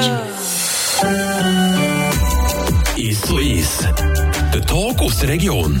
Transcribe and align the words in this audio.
Challenge. 0.00 0.22
Ist 2.96 3.26
so 3.26 3.38
ist. 3.38 3.88
Der 4.52 4.62
Talk 4.66 5.00
aus 5.00 5.18
der 5.20 5.30
Region. 5.30 5.80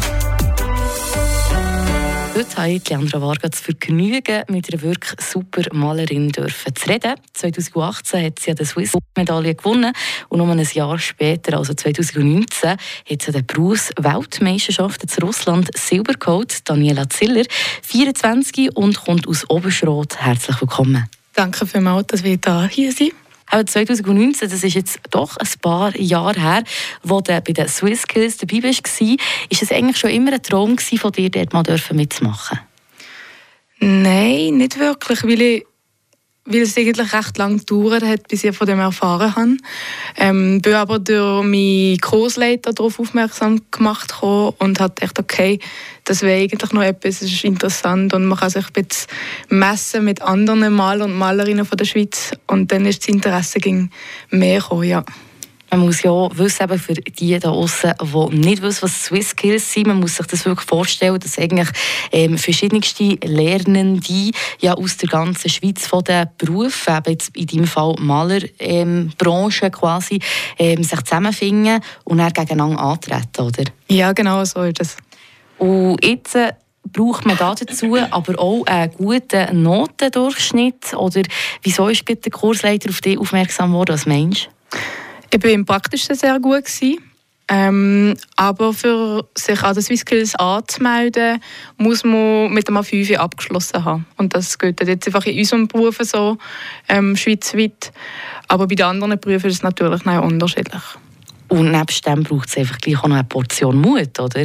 Heute 2.34 2.56
habe 2.56 2.70
ich 2.72 2.88
Leandra 2.88 3.20
Varga 3.20 3.48
das 3.48 3.60
Vergnügen, 3.60 4.42
mit 4.48 4.72
einer 4.72 4.82
wirklich 4.82 5.20
super 5.20 5.62
Malerin 5.72 6.30
dürfen 6.30 6.74
zu 6.74 6.88
reden. 6.88 7.14
2018 7.32 8.24
hat 8.24 8.38
sie 8.38 8.54
die 8.54 8.64
Swiss-Medaille 8.64 9.54
gewonnen 9.54 9.92
und 10.28 10.38
noch 10.38 10.48
ein 10.48 10.58
Jahr 10.60 10.98
später, 10.98 11.56
also 11.56 11.72
2019, 11.74 12.70
hat 12.70 12.78
sie 13.22 13.32
die 13.32 13.42
Berufsweltmeisterschaft 13.42 15.02
in 15.02 15.22
Russland 15.24 15.70
Silber 15.76 16.14
geholt. 16.14 16.68
Daniela 16.68 17.08
Ziller, 17.08 17.44
24 17.82 18.76
und 18.76 19.02
kommt 19.02 19.26
aus 19.28 19.48
Oberschrot. 19.48 20.16
Herzlich 20.18 20.60
willkommen. 20.60 21.08
Danke 21.32 21.66
vielmals, 21.66 22.08
dass 22.08 22.22
wir 22.22 22.36
da 22.36 22.66
hier 22.66 22.92
sind. 22.92 23.12
Auch 23.50 23.64
2019, 23.64 24.50
das 24.50 24.64
ist 24.64 24.74
jetzt 24.74 24.98
doch 25.10 25.36
ein 25.36 25.48
paar 25.62 25.96
Jahre 25.96 26.40
her, 26.40 26.64
wo 27.02 27.20
du 27.20 27.40
bei 27.40 27.52
den 27.52 27.68
Swiss 27.68 28.02
Skills 28.02 28.38
dabei 28.38 28.62
warst, 28.64 29.00
ist 29.00 29.62
es 29.62 29.70
eigentlich 29.70 29.98
schon 29.98 30.10
immer 30.10 30.32
ein 30.32 30.42
Traum 30.42 30.76
von 30.78 31.12
dir, 31.12 31.30
dort 31.30 31.52
mal 31.52 31.64
mitzumachen? 31.92 32.58
Nein, 33.78 34.56
nicht 34.56 34.78
wirklich, 34.78 35.22
weil 35.22 35.42
ich 35.42 35.66
weil 36.46 36.62
es 36.62 36.76
eigentlich 36.76 37.12
recht 37.12 37.36
lange 37.38 37.58
gedauert 37.58 38.02
hat, 38.04 38.28
bis 38.28 38.44
ich 38.44 38.56
von 38.56 38.66
dem 38.66 38.78
erfahren 38.78 39.34
habe. 39.34 39.56
Ähm, 40.16 40.62
bin 40.62 40.74
aber 40.74 40.98
durch 40.98 41.44
meinen 41.44 41.98
Kursleiter 41.98 42.72
darauf 42.72 42.98
aufmerksam 42.98 43.60
gemacht 43.70 44.14
und 44.22 44.80
hat 44.80 44.96
gedacht, 44.96 45.18
okay, 45.18 45.58
das 46.04 46.22
wäre 46.22 46.42
eigentlich 46.42 46.72
noch 46.72 46.82
etwas, 46.82 47.20
das 47.20 47.30
ist 47.30 47.44
interessant 47.44 48.14
und 48.14 48.26
man 48.26 48.38
kann 48.38 48.50
sich 48.50 48.64
ein 48.64 48.72
bisschen 48.72 49.08
messen 49.48 50.04
mit 50.04 50.22
anderen 50.22 50.72
Maler 50.72 51.04
und 51.04 51.18
Malerinnen 51.18 51.64
von 51.64 51.76
der 51.76 51.84
Schweiz 51.84 52.30
und 52.46 52.70
dann 52.70 52.86
ist 52.86 53.02
das 53.02 53.08
Interesse 53.08 53.58
ging 53.58 53.90
mehr 54.30 54.60
gekommen, 54.60 54.84
ja. 54.84 55.04
Man 55.70 55.80
muss 55.80 56.02
ja 56.02 56.10
wissen, 56.36 56.62
eben 56.62 56.78
für 56.78 56.94
die 56.94 57.38
da 57.38 57.48
draußen, 57.50 57.94
die 58.00 58.36
nicht 58.36 58.62
wissen, 58.62 58.82
was 58.82 59.04
Swiss 59.04 59.30
Skills 59.30 59.72
sind, 59.72 59.88
man 59.88 60.00
muss 60.00 60.16
sich 60.16 60.26
das 60.26 60.44
wirklich 60.44 60.66
vorstellen, 60.66 61.18
dass 61.18 61.38
eigentlich 61.38 61.68
ähm, 62.12 62.38
verschiedenste 62.38 63.18
Lernende 63.24 64.30
ja 64.60 64.74
aus 64.74 64.96
der 64.96 65.08
ganzen 65.08 65.48
Schweiz 65.48 65.86
von 65.86 66.04
den 66.04 66.28
Berufen, 66.38 66.96
eben 66.96 67.10
jetzt 67.10 67.36
in 67.36 67.46
deinem 67.46 67.66
Fall 67.66 67.94
Malerbranche 67.98 69.66
ähm, 69.66 69.72
quasi, 69.72 70.20
ähm, 70.58 70.84
sich 70.84 71.02
zusammenfinden 71.02 71.80
und 72.04 72.18
dann 72.18 72.32
gegeneinander 72.32 72.80
antreten, 72.80 73.42
oder? 73.42 73.64
Ja, 73.88 74.12
genau 74.12 74.44
so 74.44 74.62
ist 74.62 74.80
es. 74.80 74.96
Und 75.58 76.04
jetzt 76.04 76.34
äh, 76.36 76.52
braucht 76.92 77.26
man 77.26 77.36
da 77.36 77.54
dazu 77.54 77.96
aber 78.10 78.38
auch 78.38 78.64
einen 78.66 78.92
guten 78.92 79.62
Notendurchschnitt? 79.62 80.94
Oder 80.94 81.22
wieso 81.62 81.88
ist 81.88 82.08
der 82.08 82.32
Kursleiter 82.32 82.90
auf 82.90 83.00
dich 83.00 83.18
aufmerksam 83.18 83.72
geworden 83.72 83.92
als 83.92 84.06
Mensch? 84.06 84.48
Ich 85.30 85.42
war 85.42 85.50
im 85.50 85.64
Praktischen 85.64 86.14
sehr 86.14 86.38
gut. 86.40 86.64
Ähm, 87.48 88.16
aber 88.34 88.72
für 88.72 89.24
sich 89.36 89.62
an 89.62 89.74
den 89.74 89.82
SwissSkills 89.82 90.34
anzumelden, 90.34 91.40
muss 91.76 92.02
man 92.02 92.52
mit 92.52 92.66
einem 92.68 92.78
A5 92.78 93.14
abgeschlossen 93.16 93.84
haben. 93.84 94.06
Und 94.16 94.34
das 94.34 94.58
geht 94.58 94.80
jetzt 94.80 95.06
einfach 95.06 95.24
in 95.26 95.38
unserem 95.38 95.68
Beruf 95.68 95.98
so, 96.00 96.38
ähm, 96.88 97.16
schweizweit. 97.16 97.92
Aber 98.48 98.66
bei 98.66 98.74
den 98.74 98.86
anderen 98.86 99.20
Berufen 99.20 99.46
ist 99.46 99.56
es 99.56 99.62
natürlich 99.62 100.04
noch 100.04 100.24
unterschiedlich. 100.24 100.82
Und 101.48 101.70
nebst 101.70 102.04
dem 102.04 102.24
braucht 102.24 102.48
es 102.48 102.56
einfach 102.56 102.78
gleich 102.78 102.98
auch 102.98 103.06
noch 103.06 103.14
eine 103.14 103.24
Portion 103.24 103.80
Mut, 103.80 104.18
oder? 104.18 104.42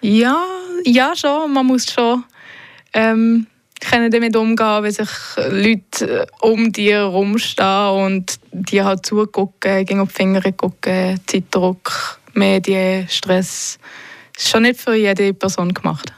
Ja, 0.00 0.46
ja 0.86 1.12
schon. 1.14 1.52
Man 1.52 1.66
muss 1.66 1.92
schon 1.92 2.24
ähm, 2.94 3.46
können 3.80 4.10
damit 4.10 4.36
umgehen, 4.36 4.82
wenn 4.82 4.92
sich 4.92 5.08
Leute 5.36 6.22
äh, 6.22 6.26
um 6.40 6.72
dir 6.72 6.96
herumstehen 6.96 7.88
und 7.90 8.38
dir 8.52 8.84
halt 8.84 9.06
zugucken, 9.06 9.84
gegen 9.84 10.04
die 10.04 10.12
Finger 10.12 10.52
gucken, 10.52 11.20
Zeitdruck, 11.26 12.20
Medien, 12.34 13.08
Stress. 13.08 13.78
Das 14.34 14.44
ist 14.44 14.50
schon 14.50 14.62
nicht 14.62 14.80
für 14.80 14.94
jede 14.94 15.34
Person 15.34 15.72
gemacht. 15.72 16.12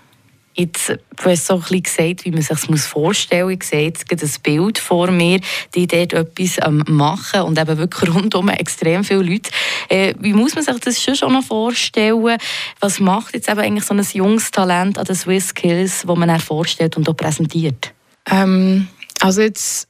Jetzt, 0.59 0.89
du 0.89 1.25
hast 1.25 1.47
so 1.47 1.55
ein 1.55 1.61
bisschen 1.61 1.83
gesagt, 1.83 2.25
wie 2.25 2.31
man 2.31 2.41
sich 2.41 2.59
das 2.59 2.87
vorstellen 2.87 3.45
muss. 3.45 3.55
Ich 3.57 3.65
sehe 3.65 3.85
jetzt 3.85 4.11
ein 4.11 4.43
Bild 4.43 4.79
vor 4.79 5.11
mir, 5.11 5.39
die 5.75 5.87
dort 5.87 6.15
etwas 6.15 6.59
machen 6.89 7.43
und 7.43 7.59
eben 7.59 7.77
wirklich 7.77 8.11
rundum 8.15 8.49
extrem 8.49 9.05
viele 9.05 9.23
Leute. 9.23 9.51
Äh, 9.91 10.15
wie 10.19 10.33
muss 10.33 10.55
man 10.55 10.65
sich 10.65 10.81
das 10.81 11.19
schon 11.19 11.33
noch 11.35 11.45
vorstellen? 11.45 12.39
Was 12.81 13.01
macht 13.01 13.35
jetzt 13.35 13.51
eben 13.51 13.61
eigentlich 13.61 13.85
so 13.85 13.93
ein 13.93 14.07
junges 14.15 14.51
Talent 14.51 14.97
an 14.99 15.05
den 15.05 15.15
Swiss 15.15 15.49
Skills, 15.49 16.05
das 16.07 16.17
man 16.17 16.41
vorstellt 16.41 16.97
und 16.97 17.07
auch 17.07 17.17
präsentiert? 17.17 17.93
Ähm, 18.31 18.89
also 19.21 19.43
jetzt 19.43 19.89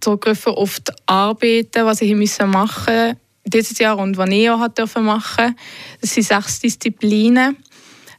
zurückgriffen 0.00 0.52
auf 0.52 0.80
die 0.80 0.92
Arbeiten, 1.06 1.84
was 1.84 2.02
ich 2.02 2.08
hier 2.08 2.46
machen 2.46 3.06
musste 3.06 3.16
dieses 3.48 3.78
Jahr 3.78 3.98
und 3.98 4.16
was 4.16 4.28
ich 4.30 4.50
auch 4.50 4.58
machen 4.58 4.74
durfte. 4.74 5.54
Das 6.00 6.14
sind 6.14 6.24
sechs 6.24 6.60
Disziplinen. 6.60 7.56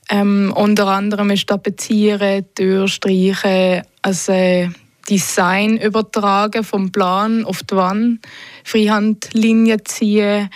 Ähm, 0.09 0.51
unter 0.55 0.87
anderem 0.87 1.29
ist 1.29 1.47
Tapezieren, 1.47 2.45
Durchstreichen, 2.55 3.83
also 4.01 4.69
Design 5.09 5.77
übertragen 5.77 6.63
vom 6.63 6.91
Plan 6.91 7.45
auf 7.45 7.63
die 7.63 7.75
Wand, 7.75 8.19
Freihandlinien 8.63 9.83
ziehen. 9.85 10.49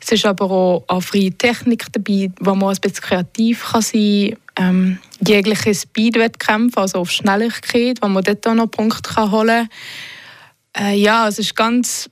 Es 0.00 0.12
ist 0.12 0.26
aber 0.26 0.50
auch 0.50 0.84
eine 0.88 1.00
freie 1.00 1.32
Technik 1.32 1.86
dabei, 1.92 2.30
wo 2.40 2.54
man 2.54 2.74
ein 2.74 2.80
bisschen 2.80 3.02
kreativ 3.02 3.64
kann 3.72 3.82
sein 3.82 4.36
kann. 4.54 4.68
Ähm, 4.68 4.98
jegliche 5.26 5.74
Speed-Wettkämpfe, 5.74 6.80
also 6.80 6.98
auf 6.98 7.10
Schnelligkeit, 7.10 7.98
wo 8.00 8.08
man 8.08 8.22
dort 8.22 8.46
auch 8.46 8.54
noch 8.54 8.70
Punkte 8.70 9.30
holen 9.30 9.68
kann. 10.74 10.86
Äh, 10.86 10.96
ja, 10.96 11.26
es 11.26 11.38
ist 11.38 11.56
ganz 11.56 12.10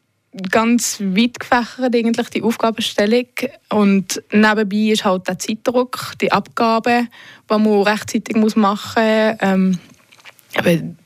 ganz 0.50 0.98
weit 1.00 1.38
gefächert 1.40 1.94
eigentlich 1.94 2.30
die 2.30 2.42
Aufgabenstellung 2.42 3.26
und 3.68 4.22
nebenbei 4.32 4.92
ist 4.92 5.04
halt 5.04 5.28
der 5.28 5.38
Zeitdruck, 5.38 6.12
die 6.20 6.32
Abgaben, 6.32 7.08
die 7.50 7.58
man 7.58 7.82
rechtzeitig 7.82 8.36
machen 8.36 8.56
muss. 8.56 9.36
Ähm, 9.40 9.78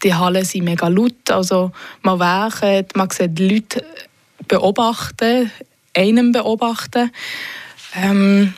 die 0.03 0.15
Hallen 0.15 0.45
sind 0.45 0.65
mega 0.65 0.89
laut, 0.89 1.31
also 1.31 1.73
man 2.03 2.19
werkt, 2.19 2.97
man 2.97 3.11
sieht 3.11 3.39
die 3.39 3.49
Leute 3.49 3.85
beobachten, 4.49 5.51
einen 5.95 6.33
beobachten. 6.33 7.11
Ähm, 7.95 8.55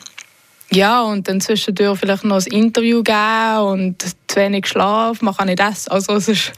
ja, 0.71 1.01
und 1.01 1.27
dann 1.27 1.41
zwischendurch 1.41 1.99
vielleicht 1.99 2.25
noch 2.25 2.45
ein 2.45 2.51
Interview 2.51 3.01
geben 3.01 3.59
und 3.61 4.01
zu 4.27 4.35
wenig 4.35 4.67
Schlaf, 4.67 5.21
man 5.21 5.35
kann 5.35 5.47
nicht 5.47 5.59
essen. 5.59 5.91
Also 5.91 6.13
es 6.13 6.27
ist, 6.27 6.51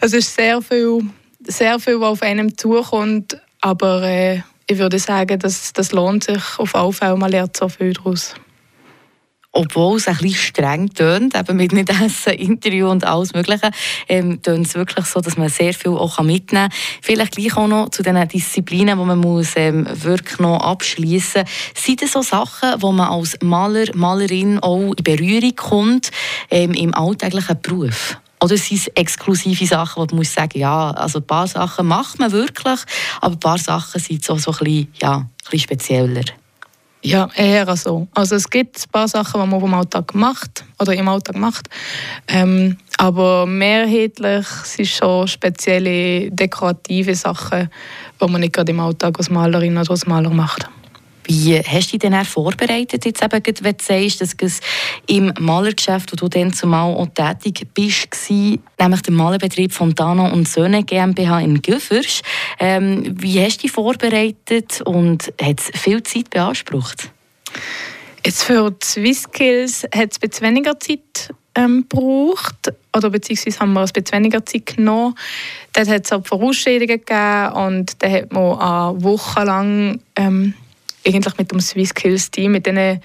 es 0.00 0.12
ist 0.12 0.34
sehr 0.34 0.62
viel, 0.62 1.00
sehr 1.44 1.80
viel, 1.80 2.00
was 2.00 2.10
auf 2.10 2.22
einem 2.22 2.56
zukommt 2.56 3.40
aber 3.60 4.02
äh, 4.02 4.42
ich 4.66 4.78
würde 4.78 4.98
sagen, 4.98 5.38
das, 5.38 5.72
das 5.72 5.92
lohnt 5.92 6.24
sich 6.24 6.42
auf 6.58 6.74
alle 6.74 6.92
Fälle. 6.92 7.16
Man 7.16 7.30
lernt 7.30 7.56
so 7.56 7.68
viel 7.68 7.94
daraus. 7.94 8.34
Obwohl 9.50 9.96
es 9.96 10.06
ein 10.06 10.18
bisschen 10.18 10.34
streng 10.34 10.90
tönt, 10.90 11.34
eben 11.34 11.56
mit 11.56 11.72
nicht 11.72 11.88
essen, 11.88 12.34
Interview 12.34 12.90
und 12.90 13.04
alles 13.04 13.32
Mögliche, 13.32 13.70
ähm, 14.06 14.42
tönt 14.42 14.66
es 14.66 14.74
wirklich 14.74 15.06
so, 15.06 15.20
dass 15.20 15.38
man 15.38 15.48
sehr 15.48 15.72
viel 15.72 15.92
auch 15.92 16.20
mitnehmen 16.20 16.68
kann. 16.68 16.78
Vielleicht 17.00 17.36
gleich 17.36 17.56
auch 17.56 17.66
noch 17.66 17.88
zu 17.88 18.02
den 18.02 18.28
Disziplinen, 18.28 18.98
die 18.98 19.04
man 19.04 19.18
muss, 19.18 19.52
ähm, 19.56 19.88
wirklich 19.90 20.38
noch 20.38 20.60
abschließen 20.60 21.42
muss. 21.42 21.82
Sind 21.82 22.02
das 22.02 22.12
so 22.12 22.20
Sachen, 22.20 22.74
wo 22.82 22.92
man 22.92 23.08
als 23.08 23.38
Maler, 23.42 23.86
Malerin 23.94 24.58
auch 24.58 24.92
in 24.92 25.02
Berührung 25.02 25.56
kommt 25.56 26.10
ähm, 26.50 26.74
im 26.74 26.92
alltäglichen 26.94 27.60
Beruf? 27.62 28.18
Oder 28.40 28.56
sind 28.56 28.78
es 28.78 28.86
exklusive 28.88 29.66
Sachen, 29.66 30.02
wo 30.02 30.06
man 30.06 30.16
muss 30.16 30.32
sagen, 30.32 30.58
ja, 30.58 30.90
also 30.90 31.18
ein 31.18 31.26
paar 31.26 31.46
Sachen 31.46 31.86
macht 31.86 32.18
man 32.18 32.32
wirklich, 32.32 32.80
aber 33.20 33.34
ein 33.34 33.40
paar 33.40 33.58
Sachen 33.58 34.00
sind 34.00 34.24
so, 34.24 34.36
so 34.36 34.52
ein, 34.52 34.58
bisschen, 34.58 34.92
ja, 35.00 35.16
ein 35.16 35.30
bisschen 35.44 35.60
spezieller. 35.60 36.24
Ja, 37.02 37.28
eher 37.36 37.76
so. 37.76 38.08
Also 38.14 38.34
es 38.34 38.50
gibt 38.50 38.76
ein 38.76 38.90
paar 38.90 39.06
Sachen, 39.06 39.40
die 39.40 39.46
man 39.46 39.62
im 39.62 39.74
Alltag 39.74 40.14
macht 40.14 40.64
oder 40.80 40.92
im 40.94 41.08
Alltag 41.08 41.36
macht, 41.36 41.68
ähm, 42.26 42.76
aber 42.96 43.46
mehrheitlich 43.46 44.46
sind 44.64 44.88
schon 44.88 45.28
spezielle 45.28 46.30
dekorative 46.32 47.14
Sachen, 47.14 47.70
die 48.20 48.26
man 48.26 48.40
nicht 48.40 48.52
gerade 48.52 48.72
im 48.72 48.80
Alltag 48.80 49.16
als 49.18 49.30
Malerin 49.30 49.78
oder 49.78 49.90
als 49.90 50.06
Maler 50.06 50.30
macht. 50.30 50.68
Wie 51.30 51.58
hast 51.58 51.92
du 51.92 51.98
dich 51.98 52.10
denn 52.10 52.24
vorbereitet, 52.24 53.04
jetzt 53.04 53.22
eben, 53.22 53.42
wenn 53.60 53.76
du 53.76 53.84
sagst, 53.84 54.20
dass 54.22 54.34
es 54.40 54.60
im 55.06 55.30
Malergeschäft, 55.38 56.10
wo 56.10 56.16
du 56.16 56.28
dann 56.28 56.54
zumal 56.54 56.94
auch 56.94 57.08
tätig 57.08 57.66
bist, 57.74 58.08
war, 58.30 58.58
nämlich 58.78 59.02
der 59.02 59.12
Malerbetrieb 59.12 59.72
Fontana 59.72 60.32
und 60.32 60.48
Söhne 60.48 60.84
GmbH 60.84 61.40
in 61.40 61.60
Güffers. 61.60 62.22
Ähm, 62.58 63.14
wie 63.20 63.42
hast 63.42 63.58
du 63.58 63.62
dich 63.62 63.72
vorbereitet 63.72 64.80
und 64.86 65.30
hat 65.40 65.60
es 65.60 65.70
viel 65.78 66.02
Zeit 66.02 66.30
beansprucht? 66.30 67.10
Jetzt 68.24 68.44
für 68.44 68.70
die 68.70 68.86
Swisskills 68.86 69.86
hat 69.94 70.12
es 70.12 70.18
bisschen 70.18 70.46
weniger 70.46 70.80
Zeit 70.80 71.34
ähm, 71.54 71.84
gebraucht, 71.88 72.72
oder 72.96 73.10
beziehungsweise 73.10 73.60
haben 73.60 73.74
wir 73.74 73.80
ein 73.80 73.88
bisschen 73.92 74.18
weniger 74.18 74.46
Zeit 74.46 74.64
genommen. 74.64 75.14
Dort 75.74 75.88
hat 75.88 76.06
es 76.06 76.12
auch 76.12 76.26
Vorausscheidungen 76.26 77.04
gegeben 77.04 77.52
und 77.52 78.02
dann 78.02 78.12
hat 78.12 78.32
man 78.32 78.58
eine 78.58 79.02
Woche 79.02 79.44
lang 79.44 80.00
ähm, 80.16 80.54
eigentlich 81.06 81.38
mit 81.38 81.50
dem 81.50 81.60
Swiss 81.60 81.90
Skills 81.90 82.30
Team, 82.30 82.52
mit 82.52 82.66
diesen 82.66 83.00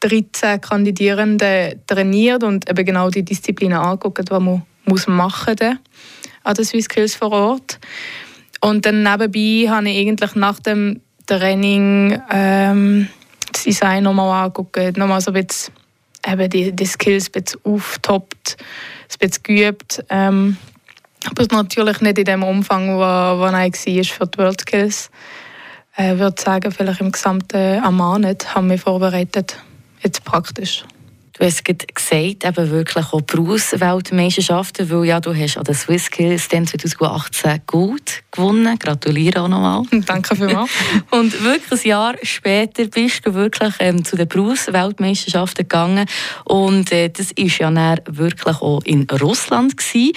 13 0.00 0.60
Kandidierenden 0.60 1.80
trainiert 1.86 2.42
und 2.44 2.68
eben 2.68 2.84
genau 2.84 3.10
die 3.10 3.24
Disziplinen 3.24 3.78
angeguckt, 3.78 4.28
die 4.28 4.32
man 4.32 4.62
muss 4.84 5.06
machen 5.06 5.56
muss 5.58 5.76
an 6.44 6.54
den 6.54 6.64
Swiss 6.64 6.84
Skills 6.84 7.14
vor 7.14 7.32
Ort. 7.32 7.78
und 8.60 8.86
dann 8.86 9.02
nebenbei 9.02 9.70
habe 9.70 9.90
ich 9.90 9.98
eigentlich 9.98 10.34
nach 10.34 10.60
dem 10.60 11.00
Training 11.26 12.20
ähm, 12.30 13.08
das 13.52 13.64
Design 13.64 14.04
nochmal 14.04 14.44
angeguckt, 14.44 14.96
nochmal 14.96 15.20
so 15.20 15.32
ein 15.32 15.44
bisschen 15.44 15.74
eben 16.26 16.50
die, 16.50 16.72
die 16.72 16.86
Skills 16.86 17.28
ein 17.28 17.42
bisschen 17.42 17.60
auftoppt, 17.64 18.56
ein 18.58 19.18
bisschen 19.18 19.42
geübt. 19.42 20.04
Ähm, 20.08 20.56
aber 21.26 21.46
natürlich 21.50 22.00
nicht 22.00 22.18
in 22.18 22.24
dem 22.24 22.42
Umfang, 22.42 22.96
wo, 22.96 23.00
wo 23.00 23.44
er 23.44 23.52
war 23.52 23.72
für 23.72 24.26
die 24.26 24.38
World 24.38 24.60
Skills. 24.60 25.10
Ich 25.10 25.47
äh, 25.98 26.18
würde 26.18 26.40
sagen, 26.40 26.72
vielleicht 26.72 27.00
im 27.00 27.12
gesamten 27.12 27.82
nicht, 28.20 28.54
haben 28.54 28.70
wir 28.70 28.78
vorbereitet, 28.78 29.56
jetzt 30.02 30.24
praktisch. 30.24 30.84
Du 31.38 31.44
hast 31.44 31.64
gesagt, 31.64 32.44
eben 32.44 32.70
wirklich 32.70 33.12
auch 33.12 33.20
Berufsweltmeisterschaften, 33.20 34.90
weil 34.90 35.04
ja, 35.04 35.20
du 35.20 35.32
hast 35.32 35.56
an 35.56 35.62
den 35.62 35.74
Swiss 35.74 36.06
Skills 36.06 36.48
2018 36.48 37.60
gut 37.64 38.24
gewonnen. 38.32 38.76
Gratuliere 38.76 39.42
auch 39.42 39.48
nochmal. 39.48 39.82
Danke 40.06 40.34
vielmals. 40.34 40.70
Und 41.12 41.44
wirklich 41.44 41.84
ein 41.84 41.88
Jahr 41.88 42.14
später 42.24 42.86
bist 42.86 43.24
du 43.24 43.34
wirklich 43.34 43.72
ähm, 43.78 44.04
zu 44.04 44.16
den 44.16 44.26
Berufsweltmeisterschaften 44.26 45.68
gegangen 45.68 46.06
und 46.44 46.90
äh, 46.90 47.08
das 47.08 47.30
ist 47.32 47.58
ja 47.58 47.70
dann 47.70 48.00
wirklich 48.06 48.60
auch 48.60 48.82
in 48.82 49.06
Russland 49.08 49.76
gewesen. 49.76 50.12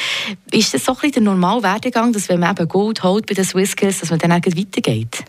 Ist 0.51 0.74
das 0.74 0.86
so 0.86 0.94
ein 0.94 0.95
bisschen 0.95 1.12
der 1.12 1.22
normale 1.24 1.62
Werdegang, 1.62 2.13
dass 2.13 2.30
wenn 2.30 2.39
man 2.39 2.51
eben 2.51 2.68
Gold 2.68 3.04
holt 3.04 3.28
bei 3.28 3.36
den 3.36 3.45
Swiss 3.45 3.72
Skills, 3.72 4.00
dass 4.00 4.10
man 4.10 4.18
dann 4.18 4.31
weitergeht? 4.31 5.24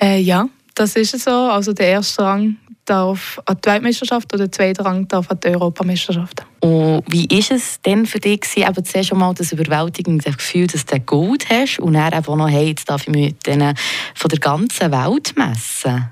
Äh, 0.00 0.20
ja, 0.20 0.48
das 0.74 0.96
ist 0.96 1.18
so. 1.18 1.30
Also 1.30 1.72
der 1.72 1.88
erste 1.88 2.22
Rang 2.22 2.56
darf 2.84 3.40
an 3.46 3.58
die 3.64 3.68
Weltmeisterschaft 3.68 4.32
oder 4.32 4.44
der 4.44 4.52
zweite 4.52 4.84
Rang 4.84 5.08
darf 5.08 5.30
an 5.30 5.40
die 5.42 5.48
Europameisterschaft. 5.48 6.44
Und 6.60 7.02
wie 7.08 7.28
war 7.28 7.56
es 7.56 7.80
denn 7.82 8.06
für 8.06 8.20
dich, 8.20 8.56
eben 8.56 8.84
zuerst 8.84 9.12
einmal 9.12 9.34
das 9.34 9.52
überwältigende 9.52 10.30
Gefühl, 10.30 10.66
dass 10.66 10.86
du 10.86 11.00
Gold 11.00 11.48
hast 11.50 11.80
und 11.80 11.94
dann 11.94 12.14
auch 12.14 12.36
noch, 12.36 12.48
hey, 12.48 12.68
jetzt 12.68 12.88
darf 12.88 13.02
ich 13.02 13.08
mich 13.08 13.32
mit 13.32 13.46
denen 13.46 13.76
von 14.14 14.28
der 14.28 14.38
ganzen 14.38 14.92
Welt 14.92 15.34
messen? 15.36 16.10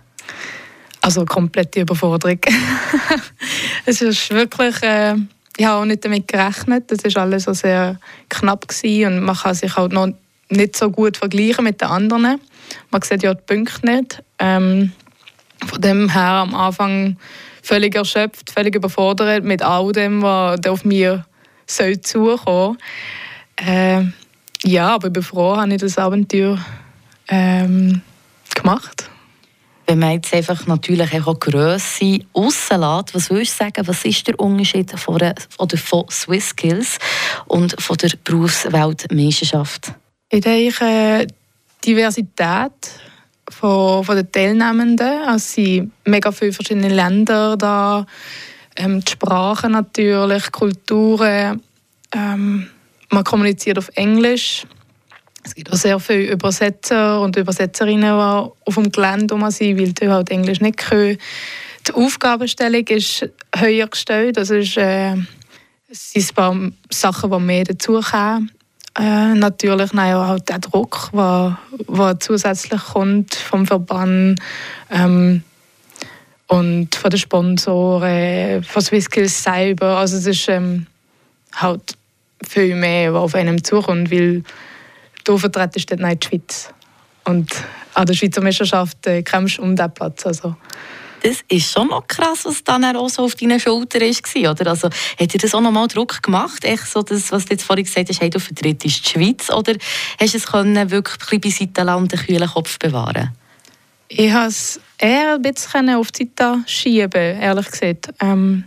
Also 1.00 1.24
komplette 1.24 1.82
Überforderung. 1.82 2.40
es 3.86 4.02
ist 4.02 4.30
wirklich... 4.30 4.82
Äh, 4.82 5.16
ich 5.56 5.64
habe 5.64 5.82
auch 5.82 5.84
nicht 5.84 6.04
damit 6.04 6.26
gerechnet. 6.26 6.90
Das 6.90 7.14
war 7.14 7.22
alles 7.22 7.44
so 7.44 7.52
sehr 7.52 7.98
knapp 8.28 8.66
gewesen 8.66 9.18
und 9.18 9.24
man 9.24 9.36
kann 9.36 9.54
sich 9.54 9.76
halt 9.76 9.92
noch 9.92 10.08
nicht 10.48 10.76
so 10.76 10.90
gut 10.90 11.16
vergleichen 11.16 11.64
mit 11.64 11.80
den 11.80 11.88
anderen. 11.88 12.40
Man 12.90 13.02
sieht 13.02 13.22
ja 13.22 13.34
die 13.34 13.42
Punkte 13.42 13.86
nicht. 13.86 14.22
Ähm, 14.38 14.92
von 15.66 15.80
dem 15.80 16.12
her 16.12 16.22
am 16.22 16.54
Anfang 16.54 17.16
völlig 17.62 17.94
erschöpft, 17.94 18.50
völlig 18.50 18.74
überfordert 18.74 19.44
mit 19.44 19.62
all 19.62 19.92
dem, 19.92 20.22
was 20.22 20.66
auf 20.66 20.84
mir 20.84 21.24
soll 21.66 22.00
zukommen 22.00 22.78
äh, 23.56 24.02
Ja, 24.64 24.94
aber 24.94 25.06
ich 25.08 25.12
bin 25.12 25.22
froh, 25.22 25.56
habe 25.56 25.72
ich 25.72 25.80
das 25.80 25.98
Abenteuer 25.98 26.58
ähm, 27.28 28.02
gemacht. 28.54 29.10
Wenn 29.86 29.98
man 29.98 30.12
jetzt 30.12 30.32
einfach 30.32 30.66
natürlich 30.66 31.26
auch 31.26 31.38
Grösse 31.38 32.20
rauslässt, 32.34 33.14
was 33.14 33.30
würdest 33.30 33.60
du 33.60 33.64
sagen, 33.64 33.86
was 33.86 34.04
ist 34.04 34.26
der 34.26 34.40
Unterschied 34.40 34.98
von, 34.98 35.16
oder 35.58 35.76
von 35.76 36.06
Swiss 36.10 36.50
Skills 36.50 36.98
und 37.46 37.80
von 37.80 37.96
der 37.98 38.12
Berufsweltmeisterschaft? 38.24 39.92
Ich 40.30 40.40
denke, 40.40 41.26
Diversität 41.84 42.72
von, 43.48 44.04
von 44.04 44.16
den 44.16 44.30
Teilnehmenden. 44.30 45.22
Also 45.22 45.36
es 45.36 45.52
sind 45.52 45.92
mega 46.04 46.32
viele 46.32 46.52
verschiedene 46.52 46.88
Länder 46.88 47.56
da, 47.56 48.06
ähm, 48.76 49.00
die 49.04 49.12
Sprachen 49.12 49.72
natürlich, 49.72 50.50
Kulturen. 50.50 51.62
Ähm, 52.12 52.68
man 53.10 53.24
kommuniziert 53.24 53.78
auf 53.78 53.90
Englisch. 53.94 54.66
Es 55.44 55.54
gibt 55.54 55.70
auch 55.70 55.76
sehr 55.76 56.00
viele 56.00 56.32
Übersetzer 56.32 57.20
und 57.20 57.36
Übersetzerinnen, 57.36 58.02
die 58.02 58.50
auf 58.66 58.74
dem 58.74 58.90
Gelände 58.90 59.36
sind, 59.50 59.78
weil 59.78 59.92
die 59.92 60.08
halt 60.08 60.30
Englisch 60.30 60.60
nicht 60.60 60.78
können. 60.78 61.18
Die 61.86 61.92
Aufgabenstellung 61.92 62.86
ist 62.88 63.28
höher 63.54 63.86
gestellt. 63.86 64.38
Das 64.38 64.48
ist, 64.48 64.78
äh, 64.78 65.14
es 65.88 66.12
sind 66.12 66.30
ein 66.30 66.34
paar 66.34 66.56
Sachen, 66.90 67.30
die 67.30 67.38
mehr 67.40 67.64
dazukommen. 67.64 68.50
Äh, 68.96 69.34
natürlich 69.34 69.92
nein, 69.92 70.14
auch 70.14 70.38
der 70.38 70.60
Druck, 70.60 71.10
der, 71.12 71.58
der 71.88 72.20
zusätzlich 72.20 72.80
kommt 72.80 73.34
vom 73.34 73.66
Verband 73.66 74.40
ähm, 74.90 75.42
und 76.46 76.94
von 76.94 77.10
den 77.10 77.18
Sponsoren, 77.18 78.62
von 78.62 78.82
Swissskills 78.82 79.42
selber. 79.42 79.98
Also 79.98 80.16
es 80.18 80.26
ist 80.26 80.48
ähm, 80.48 80.86
halt 81.56 81.96
viel 82.46 82.76
mehr, 82.76 83.12
was 83.12 83.22
auf 83.22 83.34
einem 83.34 83.64
zukommt, 83.64 84.12
weil 84.12 84.44
du 85.24 85.38
vertretest 85.38 85.90
nicht 85.90 86.22
die 86.22 86.28
Schweiz. 86.28 86.72
Und 87.24 87.50
an 87.94 88.06
der 88.06 88.14
Schweizer 88.14 88.42
Meisterschaft 88.42 89.06
äh, 89.06 89.22
kämpfst 89.22 89.58
um 89.58 89.74
diesen 89.74 89.92
Platz. 89.92 90.24
Also 90.26 90.54
das 91.24 91.38
ist 91.48 91.72
schon 91.72 91.88
noch 91.88 92.06
krass, 92.06 92.44
was 92.44 92.62
dann 92.64 92.84
auch 92.96 93.08
so 93.08 93.22
auf 93.22 93.34
deinen 93.34 93.58
Schultern 93.58 94.02
war. 94.02 94.50
Oder? 94.50 94.70
Also, 94.70 94.88
hat 95.18 95.32
dir 95.32 95.38
das 95.38 95.54
auch 95.54 95.62
noch 95.62 95.70
mal 95.70 95.86
Druck 95.86 96.22
gemacht? 96.22 96.64
Echt 96.64 96.86
so 96.86 97.02
das, 97.02 97.32
was 97.32 97.46
du 97.46 97.54
jetzt 97.54 97.64
vorhin 97.64 97.86
gesagt 97.86 98.10
hast, 98.10 98.20
hey, 98.20 98.28
du 98.28 98.38
vertrittst 98.38 98.84
die 98.84 98.90
Schweiz? 98.90 99.50
Oder 99.50 99.74
hast 100.20 100.34
du 100.34 100.36
es 100.36 100.46
können, 100.46 100.90
wirklich 100.90 101.16
ein 101.32 101.40
bisschen 101.40 101.72
bei 101.72 101.80
Seitenland 101.80 102.12
den 102.12 102.18
kühlen 102.18 102.48
Kopf 102.48 102.78
bewahren 102.78 103.32
Ich 104.08 104.30
konnte 104.30 104.48
es 104.48 104.80
eher 104.98 105.36
ein 105.36 105.42
bisschen 105.42 105.90
auf 105.90 106.12
die 106.12 106.30
Seite 106.36 106.62
schieben, 106.66 107.40
ehrlich 107.40 107.70
gesagt. 107.70 108.12
Ähm, 108.20 108.64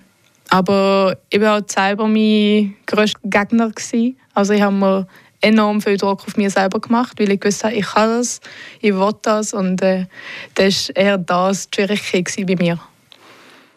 aber 0.50 1.16
ich 1.30 1.40
war 1.40 1.54
halt 1.54 1.72
selber 1.72 2.08
mein 2.08 2.76
grösster 2.88 3.20
Gegner. 3.24 3.70
Gewesen. 3.70 4.18
Also 4.34 4.54
ich 4.54 4.62
habe 4.62 4.76
mir 4.76 5.08
enorm 5.42 5.82
viel 5.82 5.98
Druck 5.98 6.26
auf 6.28 6.38
mich 6.38 6.54
selber 6.54 6.80
gemacht, 6.80 7.20
weil 7.20 7.32
ich 7.32 7.44
wusste, 7.44 7.72
ich 7.72 7.86
kann 7.86 8.10
das, 8.10 8.42
ich 8.82 8.94
will 8.94 9.12
das 9.22 9.54
und 9.54 9.82
äh, 9.82 10.06
das 10.56 10.90
war 10.90 10.96
eher 10.96 11.18
das 11.18 11.70
die 11.70 12.46
bei 12.46 12.56
mir. 12.56 12.80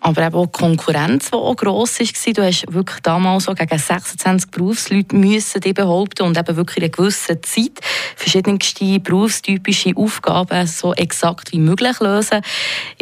Aber 0.01 0.27
eben 0.27 0.35
auch 0.35 0.47
die 0.47 0.53
Konkurrenz, 0.53 1.31
die 1.31 1.37
auch 1.37 1.55
gross 1.55 2.01
war. 2.01 2.33
Du 2.33 2.43
hast 2.43 2.73
wirklich 2.73 3.01
damals 3.01 3.45
so 3.45 3.55
gegen 3.55 3.79
26 3.79 4.51
Berufsleute 4.51 5.15
müssen 5.15 5.61
die 5.61 5.75
behaupten 5.75 6.23
und 6.23 6.39
eben 6.39 6.57
wirklich 6.57 6.79
in 6.79 6.83
einer 6.85 6.93
gewissen 6.93 7.43
Zeit 7.43 7.81
verschiedenste 8.17 8.99
berufstypische 9.01 9.93
Aufgaben 9.97 10.67
so 10.67 10.95
exakt 10.95 11.53
wie 11.53 11.59
möglich 11.59 12.01
lösen. 12.01 12.41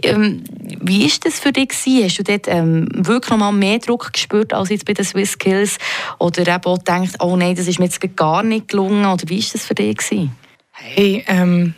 Ähm, 0.03 0.43
wie 0.81 1.05
war 1.05 1.19
das 1.23 1.39
für 1.39 1.53
dich? 1.53 1.69
Gewesen? 1.69 2.05
Hast 2.05 2.19
du 2.19 2.25
dort 2.25 2.49
ähm, 2.49 2.89
wirklich 2.93 3.31
noch 3.31 3.39
mal 3.39 3.53
mehr 3.53 3.79
Druck 3.79 4.12
gespürt 4.12 4.53
als 4.53 4.71
jetzt 4.71 4.85
bei 4.85 4.95
den 4.95 5.05
Swiss 5.05 5.33
Skills? 5.33 5.79
Oder 6.19 6.43
eben 6.43 6.65
auch 6.65 6.79
gedacht, 6.79 7.17
oh 7.21 7.37
nein, 7.37 7.55
das 7.55 7.69
ist 7.69 7.79
mir 7.79 7.87
jetzt 7.87 8.00
gar 8.17 8.43
nicht 8.43 8.69
gelungen? 8.69 9.06
Oder 9.06 9.29
wie 9.29 9.41
war 9.41 9.49
das 9.53 9.67
für 9.67 9.75
dich? 9.75 9.97
Gewesen? 9.97 10.37
Hey, 10.73 11.25
ähm, 11.27 11.75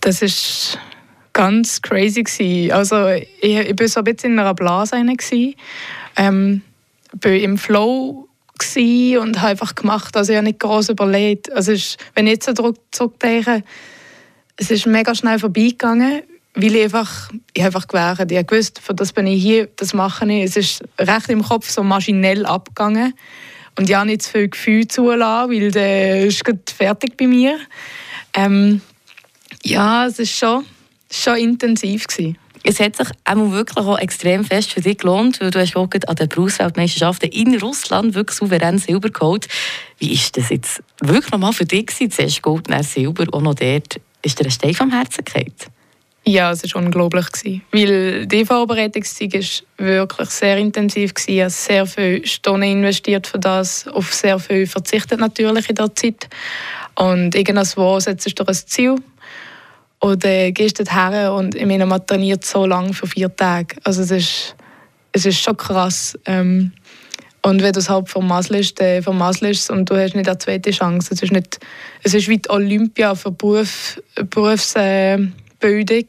das 0.00 0.22
ist 0.22 0.78
ganz 1.40 1.80
crazy. 1.80 2.22
Gewesen. 2.22 2.72
Also 2.72 3.08
ich, 3.08 3.26
ich 3.40 3.80
war 3.80 3.88
so 3.88 4.00
ein 4.00 4.04
bisschen 4.04 4.32
in 4.32 4.38
einer 4.38 4.52
Blase. 4.52 4.96
Gewesen. 4.96 5.54
Ähm, 6.16 6.60
bin 7.14 7.40
im 7.40 7.56
Flow 7.56 8.28
und 9.18 9.40
habe 9.40 9.52
einfach 9.52 9.74
gemacht. 9.74 10.14
Also 10.18 10.32
ich 10.32 10.36
habe 10.36 10.48
nicht 10.48 10.60
groß 10.60 10.90
überlegt. 10.90 11.50
Also 11.50 11.72
ist, 11.72 11.96
wenn 12.14 12.26
ich 12.26 12.34
jetzt 12.34 12.50
zurückdenke, 12.92 13.64
es 14.56 14.70
ist 14.70 14.86
mega 14.86 15.14
schnell 15.14 15.38
vorbeigegangen, 15.38 16.24
weil 16.54 16.76
ich 16.76 16.82
einfach, 16.82 17.30
ich 17.54 17.64
einfach 17.64 17.88
gewährt. 17.88 18.30
Ich 18.30 18.36
habe 18.36 18.44
gewusst, 18.44 18.78
für 18.78 18.92
das 18.92 19.14
bin 19.14 19.26
ich 19.26 19.42
hier, 19.42 19.70
das 19.76 19.94
mache 19.94 20.30
ich. 20.30 20.44
Es 20.44 20.56
ist 20.58 20.84
recht 20.98 21.30
im 21.30 21.42
Kopf 21.42 21.70
so 21.70 21.82
maschinell 21.82 22.44
abgegangen. 22.44 23.14
Und 23.78 23.88
ich 23.88 23.96
habe 23.96 24.04
nicht 24.08 24.20
zu 24.22 24.32
viel 24.32 24.48
Gefühl 24.50 24.86
zulassen, 24.88 25.52
weil 25.52 25.70
der 25.70 26.26
ist 26.26 26.42
fertig 26.76 27.16
bei 27.16 27.26
mir. 27.26 27.58
Ähm, 28.34 28.82
ja, 29.64 30.04
es 30.04 30.18
ist 30.18 30.36
schon 30.36 30.66
schon 31.10 31.36
intensiv. 31.36 32.06
Gewesen. 32.06 32.38
Es 32.62 32.78
hat 32.78 32.96
sich 32.96 33.08
auch 33.24 33.50
wirklich 33.52 33.86
auch 33.86 33.98
extrem 33.98 34.44
fest 34.44 34.72
für 34.72 34.82
dich 34.82 34.98
gelohnt, 34.98 35.40
weil 35.40 35.50
du 35.50 35.60
hast 35.60 35.74
auch 35.76 35.88
an 36.06 36.16
den 36.16 36.28
Berufsweltmeisterschaften 36.28 37.30
in 37.30 37.58
Russland 37.58 38.14
wirklich 38.14 38.36
souverän 38.36 38.78
Silber 38.78 39.08
geholt. 39.08 39.48
Wie 39.98 40.12
ist 40.12 40.36
das 40.36 40.50
jetzt 40.50 40.82
wirklich 41.00 41.32
nochmal 41.32 41.54
für 41.54 41.64
dich 41.64 41.86
gewesen? 41.86 42.10
Zuerst 42.10 42.42
Gold, 42.42 42.68
dann 42.68 42.82
Silber, 42.82 43.26
auch 43.32 43.40
noch 43.40 43.54
dort. 43.54 44.00
Ist 44.22 44.38
dir 44.38 44.44
ein 44.44 44.50
Stein 44.50 44.74
vom 44.74 44.90
Herzen 44.90 45.24
gefallen? 45.24 45.54
Ja, 46.26 46.52
es 46.52 46.62
war 46.62 46.82
unglaublich. 46.82 47.32
Gewesen, 47.32 47.62
weil 47.72 48.26
die 48.26 48.44
Vorbereitungszeit 48.44 49.32
war 49.32 49.86
wirklich 49.86 50.28
sehr 50.28 50.58
intensiv. 50.58 51.14
Gewesen. 51.14 51.30
Ich 51.32 51.40
habe 51.40 51.50
sehr 51.50 51.86
viele 51.86 52.26
Stunden 52.26 52.62
investiert 52.64 53.26
für 53.26 53.38
das, 53.38 53.88
auf 53.88 54.12
sehr 54.12 54.38
viel 54.38 54.66
verzichtet 54.66 55.18
natürlich 55.18 55.70
in 55.70 55.76
der 55.76 55.94
Zeit. 55.94 56.28
Und 56.94 57.34
irgendwo 57.34 57.98
setzt 58.00 58.38
du 58.38 58.44
ein 58.44 58.54
Ziel 58.54 58.96
oder 60.00 60.50
gehst 60.52 60.78
du 60.78 60.84
her 60.84 61.32
und 61.34 61.54
ich 61.54 61.66
meine, 61.66 61.86
man 61.86 62.06
trainiert 62.06 62.44
so 62.44 62.66
lange 62.66 62.94
für 62.94 63.06
vier 63.06 63.34
Tage. 63.34 63.76
Also 63.84 64.02
es 64.02 64.10
ist, 64.10 64.56
es 65.12 65.26
ist 65.26 65.40
schon 65.40 65.56
krass. 65.56 66.18
Ähm, 66.24 66.72
und 67.42 67.62
wenn 67.62 67.72
du 67.72 67.78
es 67.78 67.88
halt 67.88 68.08
vermasselst, 68.08 68.80
dann 68.80 69.02
vermasselst 69.02 69.70
und 69.70 69.88
du 69.88 69.96
hast 69.96 70.14
nicht 70.14 70.28
eine 70.28 70.38
zweite 70.38 70.70
Chance. 70.70 71.14
Es 71.14 71.22
ist, 71.22 71.32
nicht, 71.32 71.58
es 72.02 72.14
ist 72.14 72.28
wie 72.28 72.40
Olympia 72.48 73.14
für 73.14 73.30
Beruf, 73.30 74.00
Berufsbildung. 74.14 76.08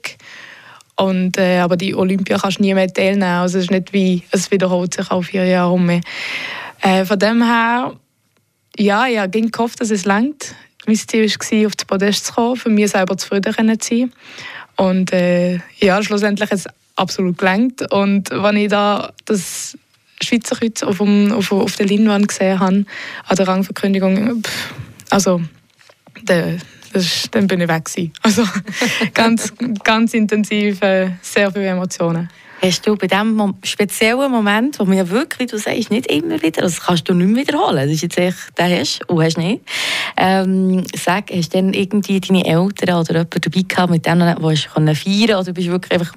Und, 0.97 1.37
äh, 1.37 1.59
aber 1.59 1.77
die 1.77 1.95
Olympia 1.95 2.37
kannst 2.37 2.59
du 2.59 2.63
nie 2.63 2.73
mehr 2.73 2.91
teilnehmen. 2.91 3.23
Also 3.23 3.57
es 3.57 3.65
ist 3.65 3.71
nicht 3.71 3.93
wie, 3.93 4.23
es 4.31 4.51
wiederholt 4.51 4.93
sich 4.93 5.09
auf 5.09 5.27
vier 5.27 5.45
Jahre 5.45 5.71
um. 5.71 5.89
Äh, 5.89 7.05
von 7.05 7.17
dem 7.17 7.43
her, 7.43 7.93
ja, 8.77 9.07
ich 9.07 9.17
habe 9.17 9.41
gehofft, 9.41 9.79
dass 9.79 9.89
es 9.89 10.05
langt 10.05 10.53
mein 10.91 11.07
Ziel 11.07 11.61
war, 11.61 11.67
auf 11.67 11.75
das 11.75 11.85
Podest 11.85 12.25
zu 12.25 12.33
kommen, 12.33 12.55
für 12.55 12.69
mich 12.69 12.91
selber 12.91 13.17
zufrieden 13.17 13.79
zu 13.79 13.89
sein. 13.89 14.11
Und 14.75 15.13
äh, 15.13 15.59
ja, 15.79 16.01
schlussendlich 16.03 16.49
hat 16.49 16.57
es 16.57 16.67
absolut 16.95 17.37
gelangt. 17.37 17.91
Und 17.91 18.29
wenn 18.31 18.57
ich 18.57 18.69
da 18.69 19.11
das 19.25 19.77
Schweizer 20.21 20.55
Kreuz 20.55 20.83
auf, 20.83 20.97
dem, 20.97 21.31
auf, 21.31 21.51
auf 21.51 21.75
der 21.75 21.87
Leinwand 21.87 22.27
gesehen 22.27 22.59
habe, 22.59 22.85
an 23.27 23.35
der 23.35 23.47
Rangverkündigung, 23.47 24.43
pff, 24.43 24.73
also 25.09 25.41
der, 26.23 26.57
das, 26.93 27.27
dann 27.31 27.47
bin 27.47 27.61
ich 27.61 27.67
weg 27.67 27.85
gewesen. 27.85 28.13
Also 28.21 28.43
ganz, 29.13 29.53
ganz 29.83 30.13
intensiv, 30.13 30.81
äh, 30.81 31.11
sehr 31.21 31.51
viele 31.51 31.67
Emotionen. 31.67 32.29
Hast 32.63 32.85
du 32.85 32.95
bei 32.95 33.07
diesem 33.07 33.55
speziellen 33.63 34.29
Moment, 34.29 34.77
wo 34.77 34.85
man 34.85 34.95
ja 34.95 35.09
wirklich, 35.09 35.49
du 35.49 35.57
sagst, 35.57 35.89
nicht 35.89 36.05
immer 36.11 36.39
wieder, 36.43 36.61
das 36.61 36.79
kannst 36.79 37.09
du 37.09 37.13
nicht 37.15 37.27
mehr 37.27 37.47
wiederholen, 37.47 37.87
das 37.87 37.95
ist 37.95 38.03
jetzt 38.03 38.19
echt, 38.19 38.37
den 38.55 38.79
hast 38.79 38.99
du 38.99 39.15
und 39.15 39.23
hast 39.23 39.37
nicht. 39.39 39.63
Ähm, 40.15 40.83
sag, 40.95 41.31
hast 41.31 41.55
du 41.55 41.57
dann 41.57 41.73
irgendwie 41.73 42.19
deine 42.19 42.45
Eltern 42.45 42.99
oder 42.99 43.13
jemanden 43.13 43.41
dabei 43.41 43.61
gehabt, 43.67 43.91
mit 43.91 44.05
denen 44.05 44.35
du 44.35 44.41
feiern 44.41 44.59
konntest, 44.75 45.07
oder 45.07 45.53
bist 45.53 45.67
du 45.67 45.71
wirklich 45.71 45.91
einfach 45.91 46.13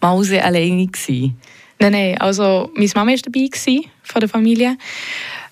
mal 0.00 0.40
alleine 0.40 0.86
gewesen? 0.86 1.36
Nein, 1.80 1.92
nein, 1.92 2.20
also 2.20 2.70
meine 2.76 2.90
Mama 2.94 3.10
war 3.10 3.16
dabei 3.16 3.46
gewesen, 3.46 3.84
von 4.04 4.20
der 4.20 4.28
Familie. 4.28 4.76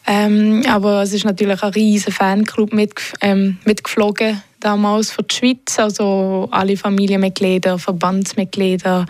Ähm, 0.07 0.63
aber 0.69 1.03
es 1.03 1.13
ist 1.13 1.25
natürlich 1.25 1.63
ein 1.63 1.73
riesiger 1.73 2.13
Fanclub 2.13 2.73
mit, 2.73 2.95
ähm, 3.23 3.59
mitgeflogen 3.65 4.41
damals 4.61 5.11
für 5.11 5.23
die 5.23 5.35
Schweiz, 5.35 5.79
also 5.79 6.49
alle 6.51 6.77
Familienmitglieder, 6.77 7.79
Verbandsmitglieder 7.79 9.07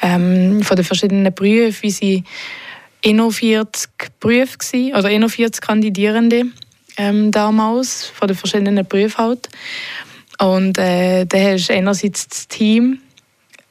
ähm, 0.00 0.62
von 0.62 0.76
den 0.76 0.84
verschiedenen 0.84 1.34
Berufen, 1.34 1.82
wie 1.82 1.90
sie 1.90 2.24
41 3.04 3.90
Berufe 4.20 4.58
gewesen, 4.58 4.94
oder 4.94 5.08
41 5.08 5.60
Kandidierende 5.60 6.44
ähm, 6.96 7.30
damals 7.30 8.06
von 8.06 8.28
den 8.28 8.36
verschiedenen 8.36 8.86
Berufen 8.86 9.18
halt. 9.18 9.48
Und 10.40 10.78
äh, 10.78 11.24
da 11.26 11.38
hast 11.38 11.68
du 11.68 11.74
einerseits 11.74 12.28
das 12.28 12.48
Team, 12.48 13.00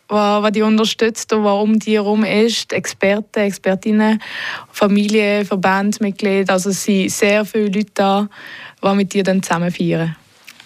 was 0.08 0.52
die 0.52 0.62
unterstützt 0.62 1.34
und 1.34 1.44
was 1.44 1.62
um 1.62 1.80
die 1.80 1.94
herum 1.94 2.24
ist. 2.24 2.72
Experten, 2.72 3.40
Expertinnen, 3.40 4.22
Familie, 4.72 5.44
Verbandsmitglieder. 5.46 6.54
Also 6.54 6.70
es 6.70 6.84
sind 6.84 7.10
sehr 7.10 7.46
viele 7.46 7.66
Leute 7.66 7.92
da, 7.94 8.30
die 8.84 8.96
mit 8.96 9.14
dir 9.14 9.24
dann 9.24 9.42
zusammen 9.42 9.72
feiern. 9.72 10.16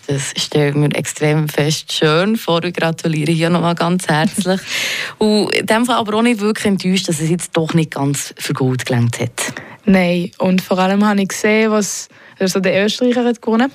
Das 0.07 0.33
stellen 0.37 0.81
wir 0.81 0.97
extrem 0.97 1.49
fest 1.49 1.91
schön 1.91 2.37
vor. 2.37 2.63
Ich 2.63 2.73
gratuliere 2.73 3.31
hier 3.31 3.49
nochmal 3.49 3.75
ganz 3.75 4.07
herzlich. 4.07 4.61
und 5.17 5.53
in 5.53 5.65
dem 5.65 5.85
Fall 5.85 5.97
aber 5.97 6.15
auch 6.15 6.21
nicht 6.21 6.39
wirklich 6.39 6.65
enttäuscht, 6.65 7.09
dass 7.09 7.19
es 7.19 7.29
jetzt 7.29 7.55
doch 7.57 7.73
nicht 7.73 7.91
ganz 7.91 8.33
für 8.37 8.53
gut 8.53 8.85
gelangt 8.85 9.19
hat. 9.19 9.53
Nein, 9.85 10.31
und 10.37 10.61
vor 10.61 10.79
allem 10.79 11.05
habe 11.05 11.21
ich 11.21 11.27
gesehen, 11.27 11.71
was 11.71 12.07
also 12.39 12.59
der 12.59 12.85
Österreicher 12.85 13.25
hat 13.25 13.41
gewonnen 13.41 13.71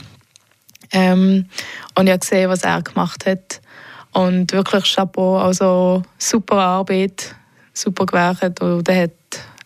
ähm, 0.92 1.46
und 1.94 2.06
ich 2.06 2.12
habe 2.12 2.18
gesehen, 2.20 2.48
was 2.48 2.62
er 2.62 2.82
gemacht 2.82 3.26
hat. 3.26 3.60
Und 4.12 4.52
wirklich 4.52 4.94
Chapeau, 4.94 5.38
also 5.38 6.02
super 6.18 6.56
Arbeit, 6.56 7.34
super 7.72 8.04
gewerkt 8.04 8.60
und 8.60 8.88
er 8.88 9.04
hat 9.04 9.12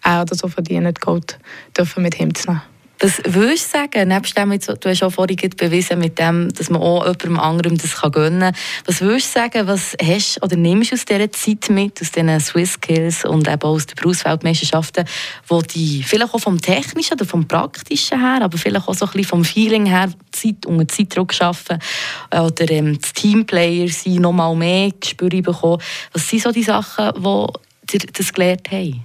er 0.03 0.25
das 0.25 0.41
verdient, 0.41 1.01
Gold 1.01 1.39
dürfen 1.77 2.05
mit 2.05 2.19
ihm 2.21 2.33
zu 2.33 2.51
nehmen. 2.51 2.63
Was 2.99 3.21
würdest 3.27 3.75
du 3.75 3.79
sagen, 3.79 4.09
nebst 4.09 4.39
dem, 4.39 4.59
du 4.59 4.89
hast 4.89 5.03
auch 5.03 5.11
vorhin 5.11 5.37
bewiesen, 5.37 5.99
mit 5.99 6.19
dem, 6.19 6.49
dass 6.55 6.71
man 6.71 6.81
auch 6.81 7.05
jemandem 7.05 7.39
anderem 7.39 7.77
das 7.77 8.01
gönnen 8.11 8.41
kann, 8.41 8.57
was 8.87 9.03
würdest 9.03 9.37
du 9.37 9.41
sagen, 9.41 9.67
was 9.67 9.95
hast 10.03 10.43
oder 10.43 10.57
nimmst 10.57 10.93
du 10.93 10.95
aus 10.95 11.05
dieser 11.05 11.31
Zeit 11.31 11.69
mit, 11.69 12.01
aus 12.01 12.11
diesen 12.13 12.41
Swiss 12.41 12.73
Skills 12.73 13.27
und 13.27 13.49
eben 13.49 13.63
aus 13.63 13.87
den 13.87 13.97
Berufsweltmeisterschaften, 13.97 15.05
wo 15.47 15.61
die 15.61 16.03
vielleicht 16.05 16.33
auch 16.33 16.41
vom 16.41 16.59
Technischen 16.59 17.15
oder 17.15 17.27
vom 17.27 17.47
Praktischen 17.47 18.19
her, 18.19 18.41
aber 18.41 18.57
vielleicht 18.57 18.89
auch 18.89 18.95
so 18.95 19.05
ein 19.05 19.13
bisschen 19.13 19.29
vom 19.29 19.45
Feeling 19.45 19.85
her, 19.85 20.09
Zeit 20.33 20.65
unter 20.65 20.89
Zeitdruck 20.89 21.35
schaffen 21.35 21.79
oder 22.31 22.71
ähm, 22.71 22.99
das 22.99 23.13
Teamplayer 23.13 23.89
sein, 23.89 24.15
noch 24.15 24.33
mal 24.33 24.55
mehr 24.57 24.91
Gespür 24.99 25.29
bekommen. 25.29 25.83
Was 26.13 26.29
sind 26.29 26.43
so 26.43 26.51
die 26.51 26.63
Sachen, 26.63 27.13
die 27.15 27.99
dir 27.99 28.07
das 28.11 28.33
gelernt 28.33 28.71
haben? 28.71 29.05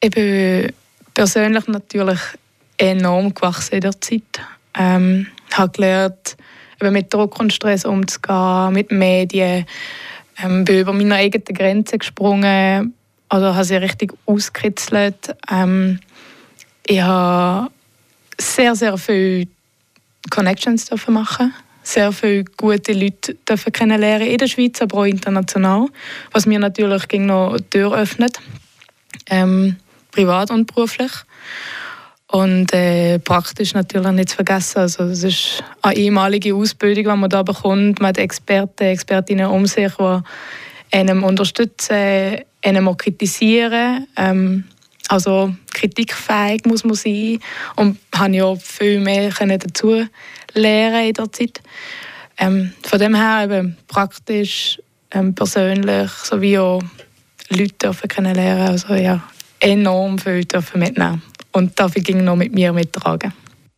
Ich 0.00 0.10
bin 0.10 0.72
persönlich 1.14 1.68
natürlich 1.68 2.18
enorm 2.78 3.34
gewachsen 3.34 3.74
in 3.74 3.80
der 3.80 4.00
Zeit. 4.00 4.40
Ähm, 4.76 5.26
habe 5.52 5.72
gelernt, 5.72 6.36
mit 6.80 7.12
Druck 7.12 7.38
und 7.40 7.52
Stress 7.52 7.84
umzugehen, 7.84 8.72
mit 8.72 8.90
Medien. 8.90 9.66
Ähm, 10.42 10.64
bin 10.64 10.80
über 10.80 10.92
meine 10.92 11.14
eigenen 11.14 11.44
Grenzen 11.54 11.98
gesprungen, 11.98 12.94
also 13.28 13.54
habe 13.54 13.64
sie 13.64 13.76
richtig 13.76 14.12
ausgekritzelt. 14.26 15.34
Ähm, 15.50 16.00
ich 16.86 17.00
habe 17.00 17.70
sehr, 18.38 18.74
sehr 18.74 18.98
viele 18.98 19.46
Connections 20.30 20.86
dürfen 20.86 21.14
machen 21.14 21.54
sehr 21.84 22.12
viele 22.12 22.44
gute 22.56 22.92
Leute 22.92 23.34
dürfen 23.48 23.72
kennenlernen 23.72 24.26
in 24.26 24.38
der 24.38 24.46
Schweiz, 24.48 24.80
aber 24.80 24.98
auch 24.98 25.04
international, 25.04 25.88
was 26.32 26.46
mir 26.46 26.58
natürlich 26.58 27.06
noch 27.12 27.56
die 27.58 27.64
Tür 27.64 27.94
öffnet, 27.94 28.40
ähm, 29.28 29.76
privat 30.10 30.50
und 30.50 30.66
beruflich. 30.66 31.12
Und 32.34 32.72
äh, 32.72 33.20
praktisch 33.20 33.74
natürlich 33.74 34.10
nicht 34.10 34.30
zu 34.30 34.34
vergessen. 34.34 34.80
Also, 34.80 35.08
das 35.08 35.22
ist 35.22 35.62
eine 35.82 35.96
ehemalige 35.96 36.52
Ausbildung, 36.52 37.04
die 37.04 37.20
man 37.20 37.30
da 37.30 37.44
bekommt. 37.44 38.00
Man 38.00 38.08
hat 38.08 38.18
Experten, 38.18 38.86
Expertinnen 38.86 39.46
um 39.46 39.66
sich, 39.66 39.92
die 39.94 40.20
einem 40.90 41.22
unterstützen, 41.22 42.40
einem 42.60 42.88
auch 42.88 42.96
kritisieren. 42.96 44.08
Ähm, 44.16 44.64
also 45.06 45.54
kritikfähig 45.74 46.64
muss 46.64 46.82
man 46.82 46.96
sein. 46.96 47.38
Und 47.76 47.98
habe 48.12 48.34
ja 48.34 48.56
viel 48.56 48.98
mehr 48.98 49.30
dazu 49.30 50.04
lernen 50.54 51.06
in 51.06 51.12
der 51.12 51.30
Zeit. 51.30 51.62
Ähm, 52.36 52.72
von 52.82 52.98
dem 52.98 53.14
her 53.14 53.44
eben 53.44 53.76
praktisch, 53.86 54.80
ähm, 55.12 55.36
persönlich, 55.36 56.10
sowie 56.10 56.58
auch 56.58 56.82
Leute 57.50 57.92
kennenlernen. 58.08 58.66
Also 58.66 58.94
ja, 58.94 59.22
enorm 59.60 60.18
viel 60.18 60.44
mitnehmen 60.74 61.22
und 61.54 61.78
darf 61.80 61.96
ich 61.96 62.08
noch 62.14 62.36
mit 62.36 62.52
mir 62.52 62.72
mittragen. 62.72 63.32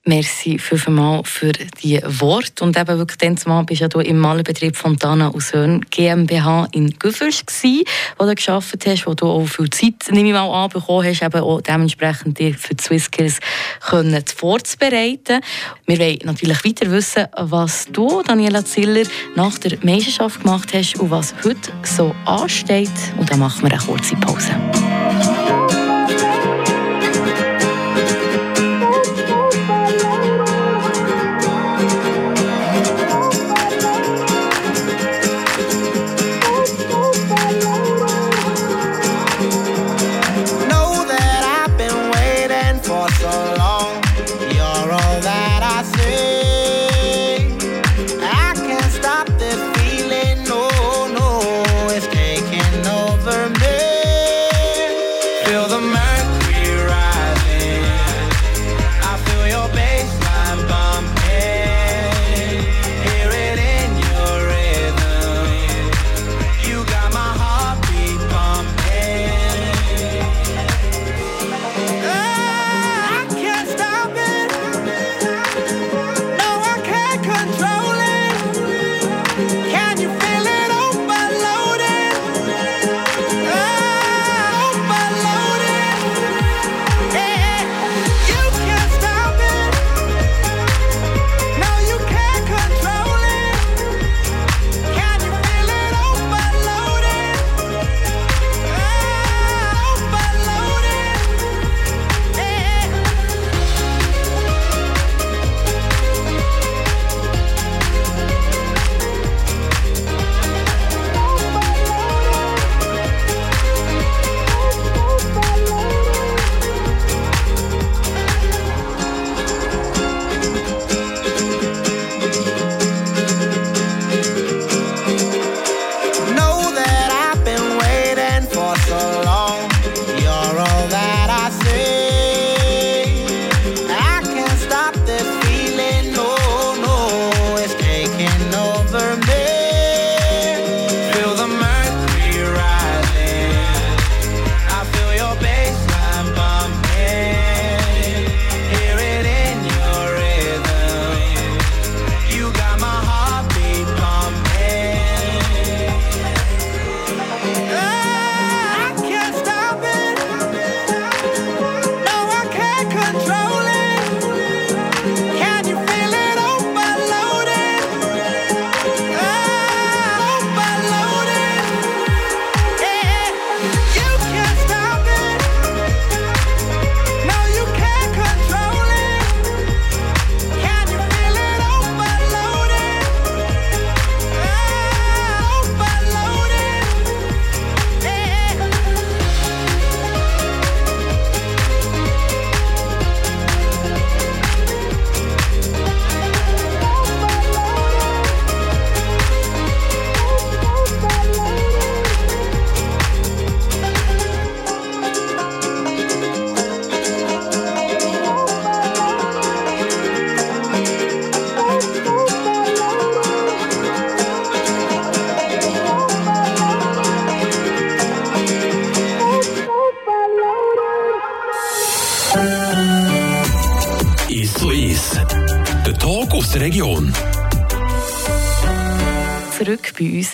Merci 0.08 0.56
vielmals 0.60 1.28
für 1.28 1.50
die 1.50 2.00
Worte. 2.04 2.62
Und 2.62 2.78
eben 2.78 2.98
wirklich 2.98 3.18
dann 3.18 3.36
zumal 3.36 3.64
bist 3.64 3.80
ja 3.80 3.88
du 3.88 3.98
im 3.98 4.18
Malerbetrieb 4.18 4.76
Fontana 4.76 5.34
aus 5.34 5.52
Hörn 5.52 5.84
GmbH 5.90 6.68
in 6.70 6.96
Güffers 6.96 7.44
gsi, 7.44 7.84
wo 8.16 8.24
du 8.24 8.32
geschafft 8.36 8.86
hast, 8.86 9.06
wo 9.08 9.14
du 9.14 9.26
auch 9.26 9.46
viel 9.46 9.68
Zeit, 9.68 9.94
nehme 10.12 10.28
ich 10.28 10.32
mal 10.32 10.48
an, 10.48 10.70
bekommen 10.70 11.04
hast, 11.08 11.22
eben 11.22 11.40
auch 11.40 11.60
dementsprechend 11.60 12.38
dir 12.38 12.54
für 12.54 12.76
die 12.76 12.84
Swisskills 12.84 13.40
können 13.80 14.22
vorzubereiten. 14.24 15.40
Wir 15.86 15.98
wollen 15.98 16.18
natürlich 16.22 16.64
weiter 16.64 16.88
wissen, 16.92 17.26
was 17.36 17.88
du, 17.90 18.22
Daniela 18.22 18.64
Ziller, 18.64 19.08
nach 19.34 19.58
der 19.58 19.76
Meisterschaft 19.82 20.40
gemacht 20.40 20.72
hast 20.72 21.00
und 21.00 21.10
was 21.10 21.34
heute 21.44 21.72
so 21.82 22.14
ansteht. 22.26 22.90
Und 23.18 23.28
dann 23.28 23.40
machen 23.40 23.64
wir 23.64 23.72
eine 23.72 23.82
kurze 23.82 24.14
Pause. 24.14 24.52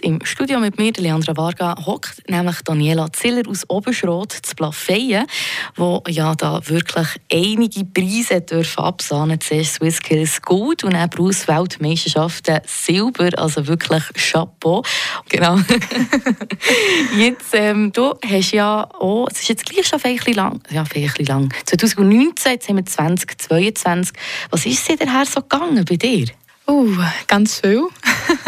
Im 0.02 0.24
Studio 0.24 0.58
mit 0.58 0.78
mir, 0.78 0.92
Leandra 0.96 1.36
Varga, 1.36 1.76
hockt 1.86 2.28
nämlich 2.28 2.60
Daniela 2.62 3.12
Ziller 3.12 3.42
aus 3.48 3.68
Oberschrot 3.68 4.32
zu 4.32 4.54
Plafeyen, 4.54 5.26
wo 5.76 6.02
ja 6.08 6.34
da 6.34 6.60
wirklich 6.68 7.08
einige 7.32 7.84
Preise 7.84 8.40
dürfen 8.40 8.84
absahnen. 8.84 9.40
Zuerst 9.40 9.74
Swiss 9.74 9.96
Skills 9.96 10.42
Gold 10.42 10.84
und 10.84 10.94
dann 10.94 11.08
Bruce 11.08 11.46
Weltmeisterschaften 11.46 12.60
Silber, 12.66 13.30
also 13.38 13.66
wirklich 13.66 14.02
Chapeau. 14.14 14.82
Genau. 15.28 15.56
jetzt, 17.16 17.54
ähm, 17.54 17.92
du 17.92 18.14
hast 18.24 18.52
ja 18.52 18.88
auch, 18.92 19.28
es 19.30 19.40
ist 19.40 19.48
jetzt 19.48 19.66
gleich 19.66 19.86
schon 19.86 20.00
ein 20.02 20.16
bisschen 20.16 20.34
lang, 20.34 20.60
ja, 20.70 20.82
ein 20.82 20.88
bisschen 20.88 21.26
lang, 21.26 21.54
2019, 21.66 22.52
jetzt 22.52 22.68
haben 22.68 22.76
wir 22.76 22.86
2022. 22.86 24.14
Was 24.50 24.66
ist 24.66 24.84
seither 24.84 25.24
so 25.26 25.40
gegangen 25.40 25.84
bei 25.84 25.96
dir? 25.96 26.26
Uh, 26.66 26.96
ganz 27.26 27.60
viel. 27.60 27.88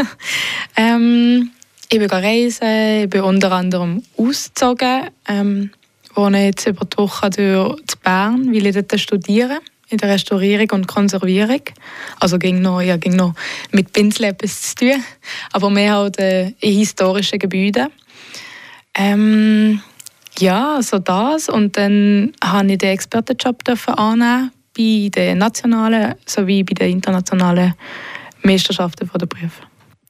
ähm, 0.77 1.51
ich 1.91 1.99
bin 1.99 2.11
reisen, 2.11 3.03
ich 3.03 3.11
bin 3.11 3.23
unter 3.23 3.53
anderem 3.53 4.03
ausgezogen. 4.17 5.11
Ähm, 5.29 5.71
wohne 6.15 6.47
jetzt 6.47 6.67
über 6.67 6.85
die 6.85 6.97
Woche 6.97 7.31
durch 7.31 7.99
Bern, 8.03 8.55
weil 8.55 8.67
ich 8.67 8.75
dort 8.75 9.01
studiere 9.01 9.59
in 9.89 9.99
der 9.99 10.11
Restaurierung 10.11 10.71
und 10.73 10.87
Konservierung. 10.87 11.63
Also 12.21 12.39
ging 12.39 12.63
noch, 12.63 12.81
ja, 12.81 12.97
ging 12.97 13.17
noch 13.17 13.35
mit 13.73 13.93
Pinsel 13.93 14.27
etwas 14.27 14.63
zu 14.63 14.75
tun, 14.77 15.05
aber 15.53 15.71
mehr 15.71 15.97
halt 15.97 16.19
äh, 16.19 16.49
in 16.61 16.79
historischen 16.79 17.39
Gebäuden. 17.39 17.89
Ähm, 18.95 19.83
ja, 20.39 20.81
so 20.83 20.99
das. 20.99 21.49
Und 21.49 21.77
dann 21.77 22.33
habe 22.43 22.73
ich 22.73 22.79
den 22.79 22.91
Expertenjob 22.91 23.63
annehmen 23.87 24.51
bei 24.77 25.09
den 25.15 25.39
nationalen 25.39 26.15
sowie 26.27 26.65
bei 26.65 26.75
den 26.75 26.91
internationalen 26.91 27.75
Meisterschaften 28.43 29.09
der 29.09 29.27
Berufe. 29.27 29.63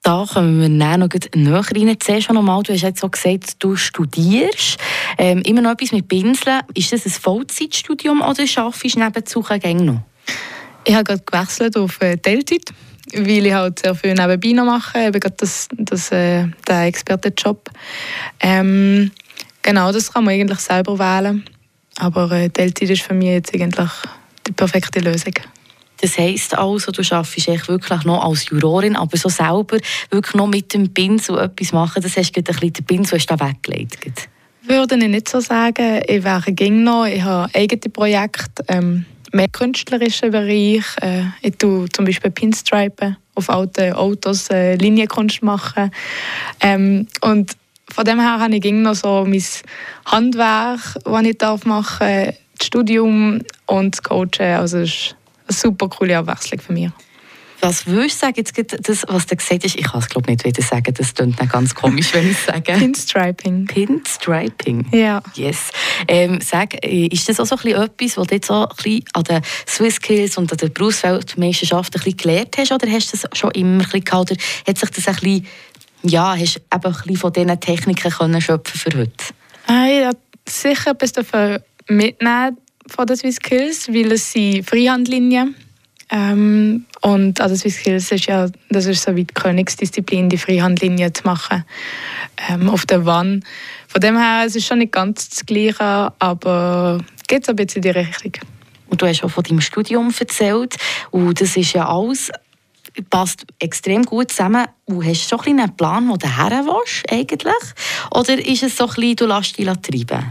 Da 0.04 0.26
kommen 0.30 0.60
wir 0.60 0.68
dann 0.68 1.00
noch 1.00 1.08
näher 1.34 1.88
rein. 1.88 1.96
Zuerst 1.98 2.26
schon 2.26 2.36
einmal, 2.36 2.62
du 2.62 2.74
hast 2.74 2.82
jetzt 2.82 3.00
so 3.00 3.08
gesagt, 3.08 3.56
du 3.60 3.74
studierst 3.74 4.76
ähm, 5.16 5.40
immer 5.46 5.62
noch 5.62 5.70
etwas 5.70 5.92
mit 5.92 6.08
Pinseln. 6.08 6.60
Ist 6.74 6.92
das 6.92 7.06
ein 7.06 7.12
Vollzeitstudium 7.12 8.20
oder 8.20 8.44
arbeitest 8.56 8.96
du 8.96 8.98
nebenzu 8.98 9.40
noch? 9.40 10.02
Ich 10.84 10.94
habe 10.94 11.04
gerade 11.04 11.22
gewechselt 11.24 11.78
auf 11.78 12.02
äh, 12.02 12.18
Teilzeit, 12.18 12.70
weil 13.14 13.46
ich 13.46 13.54
halt 13.54 13.78
sehr 13.78 13.94
viel 13.94 14.12
nebenbei 14.12 14.52
noch 14.52 14.66
mache, 14.66 15.06
eben 15.06 15.18
gerade 15.18 15.36
das, 15.38 15.68
das, 15.72 16.12
äh, 16.12 16.48
den 16.68 16.80
Expertenjob. 16.82 17.70
Ähm, 18.40 19.10
genau, 19.62 19.90
das 19.90 20.12
kann 20.12 20.24
man 20.24 20.34
eigentlich 20.34 20.60
selber 20.60 20.98
wählen. 20.98 21.44
Aber 21.96 22.30
äh, 22.32 22.50
Teilzeit 22.50 22.90
ist 22.90 23.02
für 23.02 23.14
mich 23.14 23.28
jetzt 23.28 23.54
eigentlich 23.54 23.90
die 24.46 24.52
perfekte 24.52 25.00
Lösung. 25.00 25.34
Das 26.00 26.18
heisst 26.18 26.56
also, 26.56 26.92
du 26.92 27.02
arbeitest 27.14 27.68
wirklich 27.68 28.04
noch 28.04 28.24
als 28.24 28.48
Jurorin, 28.50 28.96
aber 28.96 29.16
so 29.16 29.28
selber 29.28 29.78
wirklich 30.10 30.34
noch 30.34 30.48
mit 30.48 30.74
dem 30.74 30.92
Pinsel 30.92 31.38
etwas 31.38 31.72
machen, 31.72 32.02
das 32.02 32.16
hast 32.16 32.32
du 32.32 32.40
ein 32.40 32.44
bisschen, 32.44 32.72
den 32.72 32.84
Pinsel 32.84 33.18
hast 33.18 33.30
du 33.30 33.40
weggelegt. 33.40 34.28
Würde 34.66 34.96
ich 34.96 35.08
nicht 35.08 35.28
so 35.28 35.40
sagen. 35.40 36.02
Ich 36.06 36.24
wäre 36.24 36.52
ging 36.52 36.84
noch, 36.84 37.06
ich 37.06 37.22
habe 37.22 37.54
eigene 37.54 37.90
Projekte, 37.90 38.64
ähm, 38.68 39.04
mehr 39.32 39.48
künstlerischen 39.48 40.30
Bereich. 40.30 40.84
Äh, 41.00 41.24
ich 41.42 41.56
tue 41.58 41.88
zum 41.90 42.06
Beispiel 42.06 42.30
Pinstripen 42.30 43.16
auf 43.34 43.50
alten 43.50 43.92
Autos, 43.92 44.48
äh, 44.50 44.76
Linienkunst 44.76 45.42
machen. 45.42 45.90
Ähm, 46.60 47.06
und 47.20 47.52
von 47.90 48.04
dem 48.04 48.20
her 48.20 48.38
habe 48.40 48.54
ich 48.54 48.62
ging 48.62 48.82
noch 48.82 48.94
so 48.94 49.24
mein 49.26 49.44
Handwerk, 50.06 50.80
das 51.04 51.22
ich 51.22 51.38
machen 51.66 51.98
darf, 51.98 52.34
das 52.64 52.66
Studium 52.66 53.42
und 53.66 53.94
das 53.94 54.02
Coachen. 54.02 54.56
Also 54.56 54.78
es 54.78 54.90
ist 54.90 55.16
eine 55.46 55.56
super 55.56 55.88
coole 55.88 56.16
Abwechslung 56.16 56.60
für 56.60 56.72
mich. 56.72 56.90
Was 57.60 57.86
würdest 57.86 58.16
du 58.16 58.26
sagen, 58.26 58.34
jetzt 58.36 58.88
das, 58.88 59.04
was 59.08 59.26
du 59.26 59.36
gesagt 59.36 59.64
hast, 59.64 59.74
ich 59.74 59.84
kann 59.84 60.00
es 60.00 60.08
glaube 60.08 60.30
nicht 60.30 60.44
wieder 60.44 60.60
sagen, 60.60 60.92
das 60.92 61.14
klingt 61.14 61.40
dann 61.40 61.48
ganz 61.48 61.74
komisch, 61.74 62.12
wenn 62.12 62.30
ich 62.30 62.36
sage. 62.36 62.72
Pinstriping. 62.78 63.64
Pinstriping? 63.64 64.86
Ja. 64.92 65.22
Yes. 65.34 65.70
Ähm, 66.06 66.40
sag, 66.42 66.74
äh, 66.84 67.06
ist 67.06 67.26
das 67.26 67.40
auch 67.40 67.46
so 67.46 67.56
ein 67.56 67.62
bisschen 67.62 67.82
etwas, 67.82 68.16
was 68.18 68.26
du 68.26 68.34
jetzt 68.34 68.48
so 68.48 68.54
ein 68.54 68.76
bisschen 68.76 69.04
an 69.14 69.24
den 69.24 69.42
Swiss 69.66 69.94
Skills 69.94 70.36
und 70.36 70.52
an 70.52 70.58
der 70.58 70.68
Berufsweltmeisterschaft 70.68 71.94
ein 71.94 72.02
bisschen 72.02 72.16
gelernt 72.18 72.56
hast, 72.58 72.72
oder 72.72 72.86
hast 72.90 73.14
du 73.14 73.16
das 73.16 73.38
schon 73.38 73.50
immer 73.52 73.72
ein 73.72 73.78
bisschen 73.78 74.04
gehabt, 74.04 74.32
oder 74.32 74.40
hat 74.68 74.78
sich 74.78 74.90
das 74.90 75.08
ein 75.08 75.14
bisschen, 75.14 75.46
ja, 76.02 76.36
hast 76.36 76.56
du 76.56 76.60
eben 76.60 76.84
ein 76.84 76.92
bisschen 76.92 77.16
von 77.16 77.32
diesen 77.32 77.60
Techniken 77.60 78.10
können 78.10 78.40
schöpfen 78.42 78.78
für 78.78 78.98
heute? 78.98 79.24
Ah, 79.68 79.86
ja, 79.86 80.10
sicher 80.46 80.90
etwas 80.90 81.12
davon 81.12 81.60
mitnehmen 81.88 82.56
von 82.86 83.06
den 83.06 83.16
Swiss 83.16 83.36
Skills, 83.36 83.88
weil 83.88 84.12
es 84.12 84.32
sind 84.32 84.68
Freihandlinien 84.68 85.54
ähm, 86.10 86.86
und 87.00 87.40
also 87.40 87.56
Swiss 87.56 87.76
Skills 87.76 88.12
ist 88.12 88.26
ja 88.26 88.48
das 88.68 88.86
ist 88.86 89.02
so 89.02 89.16
wie 89.16 89.24
die 89.24 89.34
Königsdisziplin, 89.34 90.28
die 90.28 90.38
Freihandlinie 90.38 91.12
zu 91.12 91.24
machen 91.24 91.64
ähm, 92.48 92.68
auf 92.68 92.86
der 92.86 93.04
Wand. 93.06 93.44
Von 93.88 94.00
dem 94.00 94.16
her 94.16 94.44
es 94.46 94.56
ist 94.56 94.66
schon 94.66 94.78
nicht 94.78 94.92
ganz 94.92 95.28
das 95.30 95.46
Gleiche, 95.46 96.12
aber 96.18 97.04
geht 97.26 97.48
ein 97.48 97.56
bisschen 97.56 97.82
in 97.82 97.92
die 97.92 97.98
Richtung. 97.98 98.32
Und 98.88 99.00
du 99.00 99.06
hast 99.06 99.24
auch 99.24 99.30
von 99.30 99.42
deinem 99.42 99.60
Studium 99.60 100.12
erzählt 100.18 100.76
und 101.10 101.40
das 101.40 101.56
ist 101.56 101.72
ja 101.72 101.88
alles 101.88 102.30
passt 103.10 103.44
extrem 103.58 104.04
gut 104.04 104.30
zusammen. 104.30 104.66
Du 104.86 105.02
hast 105.02 105.28
schon 105.28 105.40
ein 105.40 105.60
einen 105.60 105.76
Plan, 105.76 106.08
wo 106.08 106.16
du 106.16 106.28
her 106.28 106.64
willst, 106.64 107.10
eigentlich? 107.10 107.54
Oder 108.12 108.38
ist 108.38 108.62
es 108.62 108.76
so 108.76 108.86
ein 108.86 108.94
bisschen, 108.94 109.16
du 109.16 109.26
lässt 109.26 109.58
dich 109.58 109.66
treiben? 109.66 110.30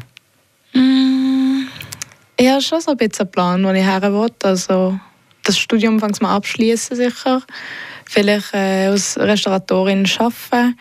Mm, 0.73 1.42
ich 2.43 2.49
habe 2.49 2.61
schon 2.61 2.81
so 2.81 2.91
ein 2.91 2.97
bisschen 2.97 3.21
einen 3.21 3.31
Plan, 3.31 3.63
wo 3.63 3.69
ich 3.69 3.85
her 3.85 4.01
will. 4.01 4.29
Also, 4.43 4.99
das 5.43 5.57
Studium 5.57 5.99
fange 5.99 6.17
mal 6.19 6.35
abschließen 6.35 6.97
sicher. 6.97 7.41
Vielleicht 8.05 8.53
äh, 8.53 8.87
als 8.87 9.17
Restauratorin 9.17 10.05
arbeiten. 10.19 10.77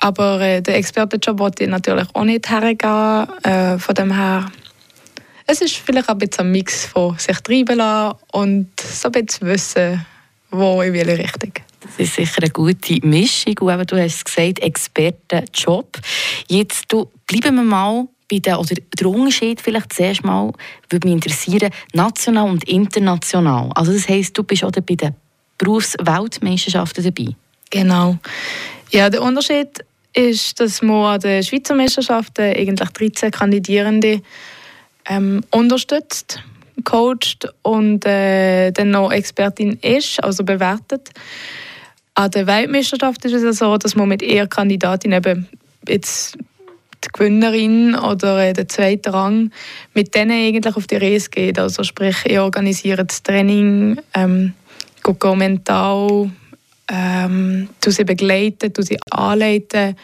Aber 0.00 0.40
äh, 0.40 0.60
den 0.60 0.74
Expertenjob 0.74 1.38
wollte 1.38 1.64
ich 1.64 1.70
natürlich 1.70 2.08
auch 2.14 2.24
nicht 2.24 2.50
hergehen. 2.50 3.28
Äh, 3.44 3.78
von 3.78 3.94
dem 3.94 4.12
her, 4.12 4.50
es 5.46 5.60
ist 5.60 5.76
vielleicht 5.76 6.08
ein 6.08 6.18
bisschen 6.18 6.46
ein 6.46 6.52
Mix 6.52 6.86
von 6.86 7.16
sich 7.16 7.38
treiben 7.38 7.78
lassen 7.78 8.18
und 8.32 8.68
so 8.80 9.08
ein 9.08 9.24
bisschen 9.24 9.48
wissen, 9.48 10.04
wo 10.50 10.82
in 10.82 10.94
welche 10.94 11.18
Richtung. 11.18 11.52
Das 11.80 11.96
ist 11.98 12.16
sicher 12.16 12.42
eine 12.42 12.50
gute 12.50 13.06
Mischung. 13.06 13.56
Und 13.58 13.92
du 13.92 14.02
hast 14.02 14.24
gesagt, 14.24 14.58
Expertenjob. 14.58 15.96
Jetzt 16.48 16.86
du, 16.88 17.08
bleiben 17.26 17.54
wir 17.54 17.62
mal 17.62 18.08
bei 18.30 18.38
den, 18.38 18.54
oder 18.54 18.74
der 18.98 19.06
Unterschied 19.08 19.60
vielleicht 19.60 19.92
zuerst 19.92 20.24
mal, 20.24 20.52
würde 20.90 21.08
mich 21.08 21.14
interessieren, 21.14 21.70
national 21.92 22.48
und 22.50 22.64
international. 22.68 23.70
Also 23.74 23.92
das 23.92 24.08
heisst, 24.08 24.36
du 24.36 24.42
bist 24.42 24.64
auch 24.64 24.72
bei 24.72 24.94
den 24.94 25.14
Berufsweltmeisterschaften 25.58 27.04
dabei? 27.04 27.34
Genau. 27.70 28.18
Ja, 28.90 29.10
der 29.10 29.22
Unterschied 29.22 29.84
ist, 30.14 30.58
dass 30.60 30.80
man 30.82 31.14
an 31.14 31.20
den 31.20 31.42
Schweizer 31.42 31.74
Meisterschaften 31.74 32.42
eigentlich 32.42 32.88
13 32.88 33.30
Kandidierende 33.30 34.22
ähm, 35.08 35.42
unterstützt, 35.50 36.42
coacht 36.84 37.48
und 37.62 38.06
äh, 38.06 38.70
dann 38.70 38.90
noch 38.90 39.10
Expertin 39.10 39.78
ist, 39.82 40.22
also 40.22 40.44
bewertet. 40.44 41.10
An 42.14 42.30
der 42.30 42.46
Weltmeisterschaft 42.46 43.24
ist 43.24 43.32
es 43.32 43.58
so, 43.58 43.76
dass 43.76 43.94
man 43.94 44.08
mit 44.08 44.22
eher 44.22 44.46
Kandidatin 44.46 45.12
eben 45.12 45.48
jetzt 45.86 46.36
die 47.04 47.08
Gewinnerin 47.12 47.94
oder 47.94 48.38
äh, 48.38 48.52
der 48.52 48.68
zweite 48.68 49.12
Rang, 49.12 49.50
mit 49.94 50.14
denen 50.14 50.32
eigentlich 50.32 50.76
auf 50.76 50.86
die 50.86 50.96
Reise 50.96 51.30
geht. 51.30 51.58
Also 51.58 51.82
sprich, 51.84 52.16
ich 52.24 52.38
organisiere 52.38 53.04
das 53.04 53.22
Training, 53.22 54.00
ähm, 54.14 54.54
gehe 55.02 55.36
mental, 55.36 56.30
ähm, 56.88 57.68
tu 57.80 57.90
sie 57.90 58.04
begleiten, 58.04 58.72
tu 58.72 58.82
sie 58.82 58.98
anleiten 59.10 59.96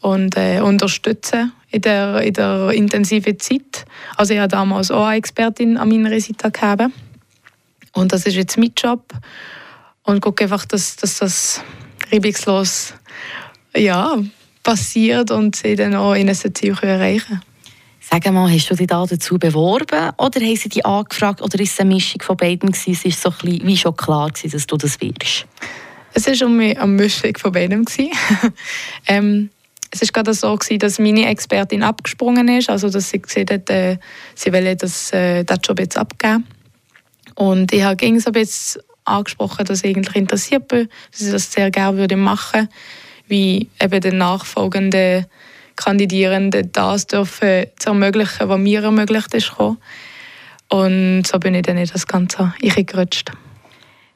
und 0.00 0.36
äh, 0.36 0.60
unterstützen 0.60 1.52
in 1.70 1.80
der, 1.82 2.22
in 2.22 2.34
der 2.34 2.70
intensiven 2.70 3.38
Zeit. 3.38 3.84
Also 4.16 4.34
ich 4.34 4.40
habe 4.40 4.48
damals 4.48 4.90
auch 4.90 5.06
eine 5.06 5.16
Expertin 5.16 5.76
an 5.76 5.88
meiner 5.88 6.18
Seite 6.20 6.50
gehabt. 6.50 6.90
Und 7.92 8.12
das 8.12 8.26
ist 8.26 8.34
jetzt 8.34 8.58
mein 8.58 8.72
Job. 8.76 9.12
Und 10.04 10.20
gucke 10.20 10.44
einfach, 10.44 10.64
dass, 10.64 10.96
dass 10.96 11.18
das 11.18 11.60
reibungslos 12.10 12.94
ja, 13.76 14.18
passiert 14.62 15.30
und 15.30 15.56
sie 15.56 15.76
dann 15.76 15.94
auch 15.94 16.14
in 16.14 16.28
ein 16.28 16.54
Ziel 16.54 16.76
erreichen 16.80 17.40
Sag 18.00 18.30
mal, 18.32 18.52
hast 18.52 18.68
du 18.68 18.74
dich 18.74 18.88
da 18.88 19.06
dazu 19.06 19.38
beworben 19.38 20.10
oder 20.18 20.40
haben 20.40 20.56
sie 20.56 20.68
dich 20.68 20.84
angefragt 20.84 21.40
oder 21.40 21.58
ist 21.60 21.72
es 21.72 21.80
eine 21.80 21.94
Mischung 21.94 22.20
von 22.20 22.36
beiden 22.36 22.72
gewesen? 22.72 22.92
Es 22.92 23.04
ist 23.04 23.22
so 23.22 23.30
ein 23.30 23.60
wie 23.62 23.76
schon 23.76 23.96
klar 23.96 24.28
gewesen, 24.28 24.50
dass 24.50 24.66
du 24.66 24.76
das 24.76 25.00
wirst. 25.00 25.46
Es 26.12 26.26
war 26.26 26.48
um 26.48 26.58
eine 26.58 26.86
Mischung 26.86 27.36
von 27.38 27.52
beidem. 27.52 27.84
ähm, 29.06 29.50
es 29.90 30.02
war 30.02 30.08
gerade 30.08 30.34
so, 30.34 30.54
gewesen, 30.56 30.80
dass 30.80 30.98
meine 30.98 31.26
Expertin 31.26 31.84
abgesprungen 31.84 32.48
ist, 32.48 32.68
also 32.68 32.90
dass 32.90 33.08
sie 33.08 33.22
gesehen 33.22 33.46
hat, 33.48 33.70
äh, 33.70 33.98
sie 34.34 34.52
will 34.52 34.74
das, 34.74 35.12
äh, 35.12 35.44
das 35.44 35.60
Job 35.62 35.78
jetzt 35.78 35.96
abgeben. 35.96 36.44
Und 37.36 37.72
ich 37.72 37.82
habe 37.84 37.96
gegen 37.96 38.18
so 38.18 38.30
ein 38.30 38.32
bisschen 38.32 38.82
angesprochen, 39.04 39.64
dass 39.64 39.84
ich 39.84 39.94
eigentlich 39.94 40.16
interessiert 40.16 40.66
bin, 40.68 40.88
dass 41.12 41.20
ich 41.20 41.30
das 41.30 41.52
sehr 41.52 41.70
gerne 41.70 41.98
würde 41.98 42.16
machen 42.16 42.62
würde 42.62 42.68
wie 43.28 43.68
eben 43.80 44.00
den 44.00 44.18
nachfolgenden 44.18 45.26
Kandidierenden 45.76 46.70
das 46.72 47.06
dürfen 47.06 47.66
zu 47.78 47.90
ermöglichen, 47.90 48.48
was 48.48 48.58
mir 48.58 48.82
ermöglicht 48.82 49.34
ist. 49.34 49.52
Und 50.68 51.26
so 51.26 51.38
bin 51.38 51.54
ich 51.54 51.62
dann 51.62 51.76
in 51.76 51.86
das 51.86 52.06
Ganze 52.06 52.54
eingerutscht. 52.62 53.32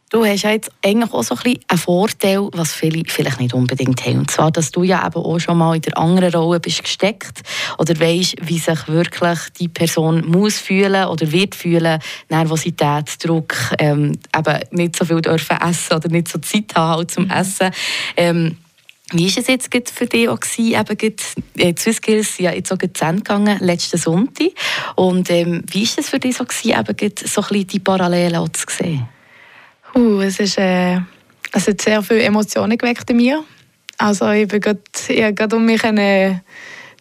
Du 0.09 0.25
hast 0.25 0.43
ja 0.43 0.53
jetzt 0.53 0.71
eigentlich 0.85 1.13
auch 1.13 1.25
so 1.25 1.35
ein 1.35 1.43
bisschen 1.43 1.61
einen 1.67 1.79
Vorteil, 1.79 2.49
was 2.53 2.73
viele 2.73 3.03
vielleicht 3.09 3.41
nicht 3.41 3.53
unbedingt 3.53 4.07
haben. 4.07 4.21
Und 4.21 4.31
zwar, 4.31 4.53
dass 4.53 4.71
du 4.71 4.85
ja 4.85 5.05
eben 5.05 5.17
auch 5.17 5.39
schon 5.41 5.59
mal 5.59 5.75
in 5.75 5.83
der 5.83 5.99
anderen 5.99 6.33
Rolle 6.33 6.61
bist 6.61 6.85
gesteckt 6.85 7.43
oder 7.77 7.99
weißt, 7.99 8.37
wie 8.41 8.59
sich 8.59 8.87
wirklich 8.87 9.39
die 9.59 9.67
Person 9.67 10.25
muss 10.29 10.59
fühlen 10.59 11.07
oder 11.07 11.33
wird 11.33 11.57
fühlen, 11.57 12.01
Nervosität, 12.29 13.23
Druck, 13.25 13.57
ähm, 13.79 14.13
eben 14.35 14.61
nicht 14.71 14.95
so 14.95 15.05
viel 15.05 15.21
dürfen 15.21 15.57
essen 15.61 15.97
oder 15.97 16.09
nicht 16.09 16.29
so 16.29 16.39
Zeit 16.39 16.73
haben 16.77 16.97
halt 16.97 17.11
zum 17.11 17.25
mhm. 17.25 17.31
Essen. 17.33 17.71
Ähm, 18.17 18.57
wie 19.13 19.31
war 19.31 19.39
es 19.39 19.47
jetzt 19.47 19.91
für 19.91 20.07
dich 20.07 20.29
auch 20.29 20.41
gewesen, 20.41 20.75
gerade, 20.75 21.17
äh, 21.59 21.75
Swissskills 21.79 22.39
ja 22.39 22.53
jetzt 22.53 22.73
auch 22.73 22.79
zu 22.79 23.05
Ende 23.05 23.23
gegangen, 23.23 23.59
letzten 23.61 23.99
Sonntag. 23.99 24.49
Und 24.97 25.31
ähm, 25.31 25.63
wie 25.71 25.85
war 25.85 25.99
es 25.99 26.09
für 26.09 26.19
dich 26.19 26.37
so 26.37 26.45
gewesen, 26.45 26.71
eben 26.71 27.13
so 27.25 27.41
ein 27.41 27.49
bisschen 27.49 27.67
die 27.69 27.79
Parallelen 27.81 28.53
zu 28.53 28.65
sehen? 28.69 29.09
Uh, 29.95 30.21
es, 30.21 30.41
ist, 30.41 30.59
äh, 30.59 30.97
es 31.53 31.69
hat 31.69 31.81
sehr 31.81 32.03
viele 32.03 32.23
Emotionen 32.23 32.77
geweckt 32.77 33.09
in 33.11 33.17
mir. 33.17 33.45
Also 33.97 34.29
ich 34.31 34.49
bin 34.49 34.61
grad, 34.61 34.79
ich 35.09 35.35
gerade 35.35 35.57
um 35.57 35.65
mich 35.65 35.85
eine 35.85 36.43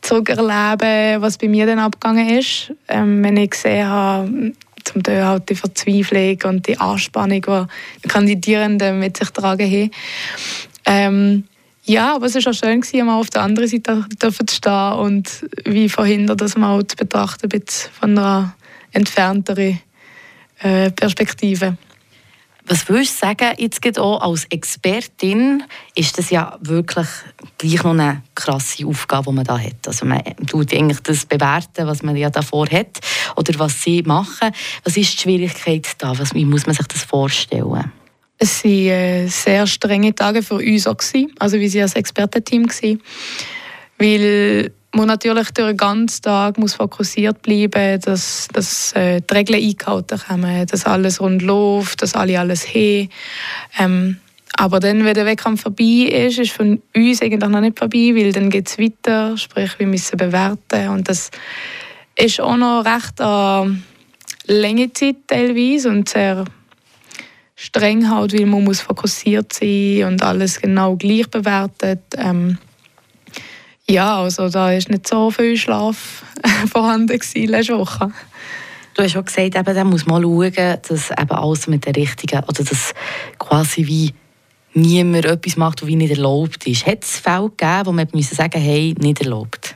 zurückerleben, 0.02 1.22
was 1.22 1.38
bei 1.38 1.48
mir 1.48 1.66
dann 1.66 1.80
abgegangen 1.80 2.30
ist. 2.30 2.72
Ähm, 2.88 3.24
wenn 3.24 3.38
ich 3.38 3.50
gesehen 3.50 3.88
habe, 3.88 4.54
zum 4.84 5.02
Teil 5.02 5.26
halt 5.26 5.50
die 5.50 5.56
Verzweiflung 5.56 6.38
und 6.44 6.68
die 6.68 6.80
Anspannung, 6.80 7.42
die 7.42 7.66
die 8.04 8.08
Kandidierenden 8.08 9.00
mit 9.00 9.18
sich 9.18 9.30
tragen 9.32 9.70
haben. 9.70 9.92
Ähm, 10.86 11.44
ja, 11.86 12.16
aber 12.16 12.26
es 12.26 12.36
war 12.36 12.52
auch 12.52 12.54
schön, 12.54 13.06
mal 13.06 13.20
auf 13.20 13.30
der 13.30 13.44
anderen 13.44 13.70
Seite 13.70 14.06
zu 14.20 14.32
stehen 14.32 14.94
und 14.94 15.46
wie 15.66 15.88
verhindert, 15.88 16.42
dass 16.42 16.58
man 16.58 16.72
halt 16.72 16.98
betrachten 16.98 17.50
von 18.00 18.18
einer 18.18 18.56
entfernteren 18.92 19.80
äh, 20.60 20.90
Perspektive. 20.92 21.78
Was 22.68 22.90
würdest 22.90 23.22
du 23.22 23.28
sagen, 23.28 23.54
jetzt 23.60 24.00
auch 24.00 24.22
als 24.22 24.46
Expertin, 24.46 25.64
ist 25.94 26.18
das 26.18 26.32
ja 26.32 26.58
wirklich 26.62 27.08
gleich 27.60 27.84
noch 27.84 27.92
eine 27.92 28.24
krasse 28.34 28.88
Aufgabe, 28.88 29.30
die 29.30 29.36
man 29.36 29.46
da 29.46 29.60
hat. 29.60 29.88
Also 29.88 30.08
man 30.08 30.24
tut 30.48 30.74
eigentlich 30.74 31.00
das 31.02 31.28
bewerten, 31.28 31.86
was 31.86 32.02
man 32.02 32.16
ja 32.16 32.32
davor 32.32 32.68
hat 32.72 33.00
oder 33.36 33.60
was 33.60 33.84
sie 33.84 34.02
machen. 34.02 34.50
Was 34.84 34.98
ist 34.98 35.14
die 35.14 35.22
Schwierigkeit 35.22 35.88
da? 36.00 36.14
Wie 36.34 36.46
muss 36.46 36.66
man 36.66 36.74
sich 36.74 36.88
das 36.88 37.04
vorstellen? 37.04 37.92
Es 38.38 38.64
waren 38.64 38.72
äh, 38.72 39.28
sehr 39.28 39.66
strenge 39.68 40.14
Tage 40.14 40.44
für 40.44 40.56
uns 40.56 40.88
auch, 40.88 40.98
also 41.40 41.58
wie 41.60 41.70
sie 41.70 41.82
als 41.82 41.96
Expertenteam 41.96 42.68
waren. 42.68 43.02
Weil 43.98 44.72
man 44.96 45.08
natürlich 45.08 45.52
durch 45.52 45.70
den 45.70 45.78
ganzen 45.78 46.22
Tag 46.22 46.58
muss 46.58 46.74
fokussiert 46.74 47.42
bleiben, 47.42 48.00
dass, 48.02 48.48
dass 48.52 48.94
äh, 48.94 49.22
die 49.22 49.34
Regeln 49.34 49.62
eingehalten 49.62 50.44
werden, 50.44 50.68
dass 50.68 50.86
alles 50.86 51.22
rund 51.22 51.42
läuft, 51.42 52.02
dass 52.02 52.16
alle 52.16 52.40
alles 52.40 52.68
haben. 52.68 53.10
Ähm, 53.78 54.18
aber 54.58 54.80
dann, 54.80 55.04
wenn 55.04 55.14
der 55.14 55.26
Wettkampf 55.26 55.64
vorbei 55.64 56.10
ist, 56.10 56.40
ist 56.40 56.52
von 56.52 56.82
uns 56.96 57.22
eigentlich 57.22 57.50
noch 57.50 57.60
nicht 57.60 57.78
vorbei, 57.78 58.14
weil 58.16 58.32
dann 58.32 58.50
geht 58.50 58.70
es 58.70 58.80
weiter, 58.80 59.38
sprich 59.38 59.78
wir 59.80 59.88
müssen 59.88 60.18
bewerten 60.18 60.90
und 60.90 61.10
das 61.10 61.30
ist 62.16 62.40
auch 62.40 62.56
noch 62.56 62.86
recht 62.86 63.20
eine 63.20 63.82
lange 64.48 64.94
Zeit 64.94 65.18
teilweise 65.28 65.90
und 65.90 66.08
sehr 66.08 66.46
streng 67.56 68.10
halt, 68.10 68.34
weil 68.34 68.46
man 68.46 68.64
muss 68.64 68.82
fokussiert 68.82 69.54
sein 69.54 70.04
und 70.06 70.24
alles 70.24 70.62
genau 70.62 70.96
gleich 70.96 71.30
bewertet. 71.30 72.02
Ähm, 72.18 72.58
ja, 73.88 74.18
also 74.20 74.50
da 74.50 74.72
ist 74.72 74.90
nicht 74.90 75.08
so 75.08 75.32
viel 75.32 75.58
Schlaf 75.58 76.24
vorhanden 76.72 77.20
letzte 77.34 77.78
Woche. 77.78 78.12
Du 78.94 79.04
hast 79.04 79.12
schon 79.12 79.26
gesagt, 79.26 79.56
eben, 79.56 79.76
da 79.76 79.84
muss 79.84 80.06
man 80.06 80.24
schauen, 80.24 80.54
dass 80.54 81.12
eben 81.12 81.32
alles 81.32 81.68
mit 81.68 81.86
der 81.86 81.96
richtigen, 81.96 82.40
oder 82.48 82.64
dass 82.64 82.94
quasi 83.38 83.86
wie 83.86 84.14
niemand 84.74 85.26
etwas 85.26 85.58
macht, 85.58 85.82
was 85.82 85.88
wie 85.88 85.96
nicht 85.96 86.12
erlaubt 86.12 86.66
ist. 86.66 86.86
Hat 86.86 87.04
es 87.04 87.20
Fälle 87.20 87.50
gegeben, 87.50 87.86
wo 87.86 87.92
man 87.92 88.08
sagen 88.22 88.62
hey, 88.62 88.96
nicht 88.98 89.22
erlaubt? 89.22 89.76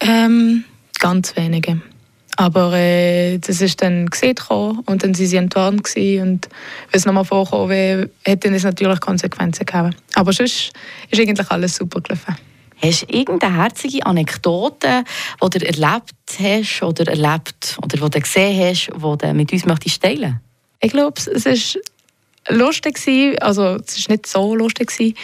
Ähm, 0.00 0.64
ganz 0.98 1.36
wenige. 1.36 1.82
Aber 2.36 2.72
äh, 2.72 3.38
das 3.38 3.60
ist 3.60 3.82
dann 3.82 4.06
gesehen 4.06 4.34
und 4.86 5.02
dann 5.02 5.14
waren 5.14 5.14
sie 5.14 5.36
entwarnt 5.36 5.82
und 5.96 6.48
wenn 6.48 6.48
es 6.92 7.04
nochmal 7.04 7.24
vorkommen 7.24 7.68
wäre, 7.68 8.10
hätte 8.24 8.48
es 8.48 8.62
natürlich 8.62 9.00
Konsequenzen 9.00 9.66
gegeben. 9.66 9.94
Aber 10.14 10.32
sonst 10.32 10.72
ist 11.10 11.20
eigentlich 11.20 11.50
alles 11.50 11.76
super 11.76 12.00
gelaufen. 12.00 12.36
Hast 12.82 13.02
du 13.02 13.14
irgendeine 13.14 13.56
herzige 13.56 14.06
Anekdote, 14.06 15.04
die 15.42 15.58
du 15.58 15.66
erlebt 15.66 16.14
hast 16.38 16.82
oder 16.82 17.08
erlebt 17.08 17.76
oder 17.82 17.88
die 17.88 18.10
du 18.10 18.20
gesehen 18.20 18.58
hast, 18.58 18.86
die 18.86 19.18
du 19.26 19.34
mit 19.34 19.52
uns 19.52 19.66
möchtest 19.66 20.02
teilen 20.02 20.40
Ich 20.80 20.92
glaube, 20.92 21.20
es 21.20 21.44
war 21.44 22.56
lustig, 22.56 22.98
also 23.42 23.76
es 23.86 24.08
war 24.08 24.14
nicht 24.14 24.26
so 24.26 24.54
lustig, 24.54 25.14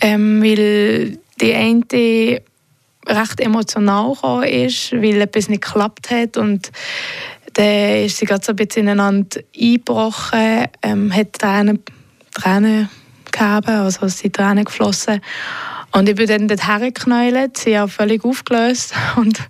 ähm, 0.00 0.42
weil 0.42 1.18
die 1.40 1.54
eine 1.54 2.42
recht 3.08 3.40
emotional 3.40 4.44
ist, 4.44 4.92
weil 4.92 5.20
etwas 5.20 5.48
nicht 5.48 5.62
geklappt 5.62 6.10
hat 6.10 6.36
und 6.36 6.70
dann 7.54 8.04
ist 8.04 8.18
sie 8.18 8.26
gerade 8.26 8.44
so 8.44 8.52
ein 8.52 8.56
bisschen 8.56 8.82
ineinander 8.82 9.40
eingebrochen, 9.58 10.66
ähm, 10.82 11.12
hat 11.12 11.32
Tränen, 11.32 11.82
Tränen 12.34 12.88
gehabt, 13.32 13.68
also 13.68 14.06
sind 14.08 14.36
Tränen 14.36 14.64
geflossen 14.64 15.20
und 15.92 16.08
ich 16.08 16.14
bin 16.14 16.26
dann 16.26 16.48
dort 16.48 16.66
hergeknäult, 16.66 17.56
sie 17.56 17.78
hat 17.78 17.90
völlig 17.90 18.24
aufgelöst 18.24 18.94
und 19.16 19.40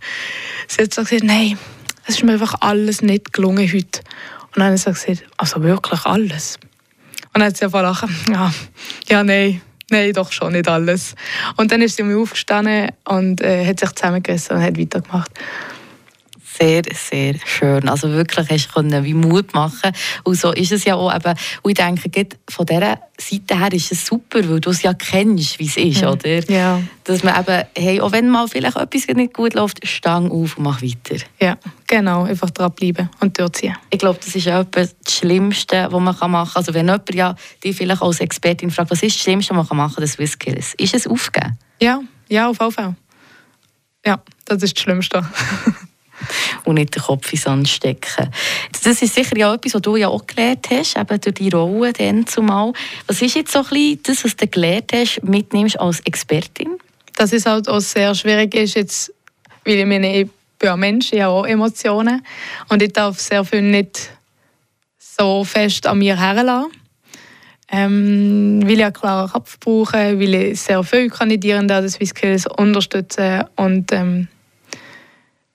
sie 0.67 0.83
hat 0.83 0.95
so 0.95 1.03
gesagt, 1.03 1.25
nein, 1.25 1.59
es 2.07 2.17
ist 2.17 2.25
mir 2.25 2.33
einfach 2.33 2.55
alles 2.61 3.03
nicht 3.03 3.33
gelungen 3.33 3.71
heute. 3.71 4.01
Und 4.55 4.63
dann 4.63 4.75
ich 4.75 4.81
so 4.81 4.93
gesagt, 4.93 5.25
also 5.37 5.63
wirklich 5.63 6.05
alles? 6.07 6.59
Und 7.35 7.41
dann 7.41 7.45
hat 7.45 7.57
sie 7.57 7.65
einfach 7.65 7.83
lachen, 7.83 8.15
ja, 8.31 8.53
ja, 9.09 9.25
nein, 9.25 9.61
nein, 9.91 10.13
doch 10.13 10.33
schon 10.33 10.53
nicht 10.53 10.69
alles. 10.69 11.15
Und 11.57 11.73
dann 11.73 11.83
ist 11.83 11.97
sie 11.97 12.03
mir 12.03 12.19
aufgestanden 12.19 12.91
und 13.05 13.41
äh, 13.41 13.67
hat 13.67 13.81
sich 13.81 13.91
zusammengerissen 13.93 14.57
und 14.57 14.63
hat 14.63 14.79
weitergemacht 14.79 15.31
sehr, 16.59 16.83
sehr 16.93 17.35
schön. 17.45 17.89
Also 17.89 18.11
wirklich 18.11 18.49
hast 18.51 18.71
du 18.75 19.05
wie 19.05 19.15
Mut 19.15 19.55
machen 19.55 19.93
Und 20.25 20.37
so 20.37 20.53
ist 20.53 20.73
es 20.73 20.85
ja 20.85 20.95
auch 20.95 21.15
eben, 21.15 21.35
und 21.63 21.71
ich 21.71 21.77
denke, 21.77 22.27
von 22.49 22.67
dieser 22.67 22.99
Seite 23.19 23.59
her 23.59 23.73
ist 23.73 23.93
es 23.93 24.07
super, 24.07 24.41
weil 24.49 24.61
du 24.61 24.71
es 24.71 24.83
ja 24.83 24.95
kennst, 24.95 25.59
wie 25.59 25.67
es 25.67 25.77
ist, 25.77 26.03
mhm. 26.03 26.09
oder? 26.09 26.51
Ja. 26.51 26.81
Dass 27.05 27.23
man 27.23 27.41
eben, 27.41 27.65
hey, 27.77 28.01
auch 28.01 28.13
wenn 28.13 28.29
mal 28.29 28.49
vielleicht 28.49 28.77
etwas 28.77 29.07
nicht 29.09 29.35
gut 29.35 29.55
läuft, 29.55 29.87
stang 29.87 30.31
auf 30.31 30.57
und 30.57 30.65
mach 30.65 30.83
weiter. 30.83 31.25
Ja, 31.41 31.57
genau. 31.87 32.25
Einfach 32.25 32.51
dranbleiben 32.51 33.09
und 33.21 33.39
durchziehen. 33.39 33.77
Ich 33.91 33.99
glaube, 33.99 34.19
das 34.25 34.35
ist 34.35 34.45
ja 34.45 34.63
das 34.65 34.95
Schlimmste, 35.09 35.89
was 35.91 36.01
man 36.01 36.31
machen 36.31 36.31
kann. 36.31 36.49
Also 36.55 36.75
wenn 36.75 36.87
jemand 36.87 37.15
ja 37.15 37.35
dich 37.63 37.77
vielleicht 37.77 38.03
als 38.03 38.21
Expertin 38.21 38.71
fragt, 38.71 38.91
was 38.91 39.03
ist 39.03 39.17
das 39.17 39.23
Schlimmste, 39.23 39.55
was 39.57 39.69
man 39.69 39.79
machen 39.79 39.95
kann, 39.95 40.03
das 40.03 40.13
Swisskills? 40.13 40.75
Ist 40.75 40.95
es 40.95 41.07
aufgeben? 41.07 41.59
Ja, 41.81 42.01
ja, 42.29 42.49
auf 42.49 42.59
jeden 42.61 42.73
Fall. 42.73 42.95
Ja, 44.05 44.23
das 44.45 44.63
ist 44.63 44.77
das 44.77 44.83
Schlimmste. 44.83 45.23
und 46.65 46.75
nicht 46.75 46.95
den 46.95 47.03
Kopf 47.03 47.33
ins 47.33 47.43
Sand 47.43 47.69
stecken. 47.69 48.31
Das 48.83 49.03
ist 49.03 49.15
sicher 49.15 49.37
ja 49.37 49.55
etwas, 49.55 49.75
was 49.75 49.83
du 49.83 49.97
ja 49.97 50.09
auch 50.09 50.27
gelernt 50.27 50.69
hast, 50.71 50.97
eben 50.97 51.21
durch 51.21 51.35
die 51.35 51.49
Rolle 51.49 51.93
dann 51.93 52.27
zumal. 52.27 52.73
Was 53.07 53.23
ist 53.23 53.37
jetzt 53.37 53.53
so 53.53 53.61
ein 53.61 53.65
bisschen 53.69 54.01
das, 54.03 54.25
was 54.25 54.37
du 54.37 54.47
gelernt 54.47 54.93
hast, 54.93 55.23
mitnimmst 55.23 55.79
als 55.81 56.01
Expertin? 56.01 56.79
Dass 57.17 57.33
es 57.33 57.47
halt 57.47 57.69
auch 57.69 57.81
sehr 57.81 58.15
schwierig 58.15 58.55
ist, 58.55 58.75
jetzt, 58.75 59.13
weil 59.65 59.79
ich 59.79 59.87
meine, 59.87 60.21
ich 60.21 60.29
bin 60.59 60.69
ein 60.71 60.81
Mensch, 60.81 61.13
ich 61.13 61.21
habe 61.21 61.33
auch 61.33 61.47
Emotionen 61.47 62.25
und 62.69 62.83
ich 62.83 62.93
darf 62.93 63.19
sehr 63.19 63.45
viel 63.45 63.63
nicht 63.63 64.11
so 64.99 65.45
fest 65.45 65.87
an 65.87 65.99
mir 65.99 66.19
herlassen. 66.19 66.73
Ähm, 67.71 68.63
weil 68.65 68.79
ich 68.79 68.85
einen 68.85 68.95
klaren 68.95 69.31
Kopf 69.31 69.61
brauche, 69.61 70.19
weil 70.19 70.35
ich 70.35 70.61
sehr 70.61 70.83
viele 70.85 71.11
Kandidierende 71.11 71.75
an 71.75 71.87
den 71.87 72.07
Skills 72.07 72.47
unterstütze 72.47 73.47
und 73.57 73.93
ähm, 73.93 74.29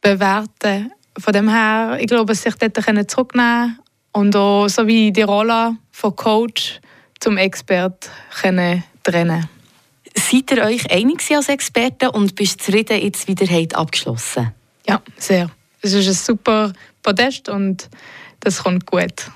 bewerten. 0.04 0.92
Von 1.18 1.34
dem 1.34 1.50
her, 1.50 1.98
ich 2.00 2.08
glaube, 2.08 2.36
sich 2.36 2.54
dort 2.56 3.10
zurücknehmen 3.10 3.80
und 4.12 4.36
auch 4.36 4.68
so 4.68 4.86
wie 4.86 5.12
die 5.12 5.24
Rolle 5.24 5.78
von 5.92 6.16
Coach 6.16 6.80
zum 7.20 7.38
Expert 7.38 8.10
können 8.42 8.84
trennen 9.02 9.50
Seid 10.16 10.52
ihr 10.52 10.64
euch 10.64 10.92
einig 10.92 11.24
als 11.36 11.50
Experten 11.50 12.10
und 12.10 12.36
bist 12.36 12.62
zufrieden, 12.62 13.02
jetzt 13.02 13.28
wieder 13.28 13.80
abgeschlossen? 13.80 14.54
Ja, 14.88 15.02
sehr. 15.18 15.50
Es 15.82 15.94
ist 15.94 16.08
ein 16.08 16.14
super 16.14 16.74
Podest 17.02 17.50
und 17.50 17.90
das 18.40 18.62
kommt 18.64 18.86
gut. 18.86 19.32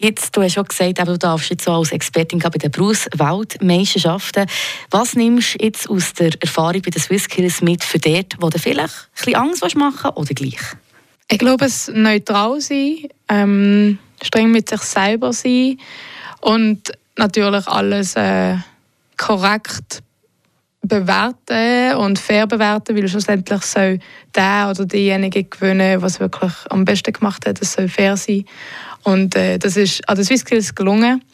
Jetzt, 0.00 0.36
du 0.36 0.42
hast 0.42 0.52
schon 0.52 0.64
gesagt, 0.64 0.98
du 1.04 1.18
darfst 1.18 1.50
jetzt 1.50 1.66
als 1.66 1.90
Expertin 1.90 2.38
bei 2.38 2.50
den 2.50 2.70
Berufsweltmeisterschaften. 2.70 4.46
Was 4.92 5.16
nimmst 5.16 5.54
du 5.54 5.64
jetzt 5.64 5.90
aus 5.90 6.12
der 6.12 6.30
Erfahrung 6.40 6.82
bei 6.82 6.90
den 6.90 7.02
Swisskills 7.02 7.62
mit 7.62 7.82
für 7.82 7.98
dort, 7.98 8.36
wo 8.38 8.48
du 8.48 8.60
vielleicht 8.60 8.94
ein 8.94 9.16
bisschen 9.16 9.34
Angst 9.34 9.76
machen 9.76 10.10
oder 10.10 10.34
gleich? 10.34 10.60
Ich 11.28 11.38
glaube, 11.38 11.64
es 11.64 11.90
neutral 11.92 12.60
sein, 12.60 13.08
ähm, 13.28 13.98
streng 14.22 14.52
mit 14.52 14.68
sich 14.68 14.82
selber 14.82 15.32
sein 15.32 15.78
und 16.42 16.92
natürlich 17.16 17.66
alles 17.66 18.14
äh, 18.14 18.54
korrekt 19.16 20.04
bewerten 20.80 21.96
und 21.96 22.18
fair 22.20 22.46
bewerten, 22.46 22.96
weil 22.96 23.08
schlussendlich 23.08 23.62
soll 23.62 23.98
der 24.34 24.68
oder 24.70 24.86
diejenige 24.86 25.44
gewinnen, 25.44 26.00
was 26.00 26.20
wirklich 26.20 26.52
am 26.70 26.84
besten 26.84 27.12
gemacht 27.12 27.46
hat. 27.46 27.60
Das 27.60 27.72
soll 27.72 27.88
fair 27.88 28.16
sein. 28.16 28.44
Und 29.08 29.34
äh, 29.36 29.58
das 29.58 29.78
ist 29.78 30.06
an 30.06 30.16
den 30.16 30.24
SwissSkills 30.24 30.74
gelungen. 30.74 31.24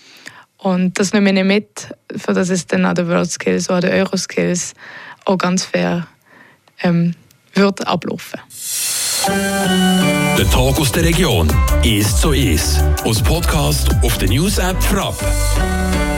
Und 0.59 0.99
das 0.99 1.13
nehmen 1.13 1.35
wir 1.35 1.45
mit, 1.45 1.89
für 2.17 2.33
das 2.33 2.49
es 2.49 2.67
dann 2.69 2.85
an 2.85 2.95
den 2.95 3.09
WorldSkills 3.09 3.69
oder 3.69 3.81
den 3.81 3.93
Euroskills 3.95 4.75
auch 5.25 5.37
ganz 5.37 5.65
fair 5.65 6.07
ähm, 6.83 7.15
wird 7.53 7.85
ablaufen. 7.87 8.39
Der 9.27 10.51
Tag 10.51 10.79
aus 10.79 10.93
der 10.93 11.05
Region 11.05 11.49
ist 11.83 12.19
so 12.19 12.33
ist. 12.33 12.81
Aus 13.03 13.21
Podcast 13.21 13.89
auf 14.03 14.19
der 14.19 14.29
News 14.29 14.59
App 14.59 14.81
Frapp. 14.81 15.17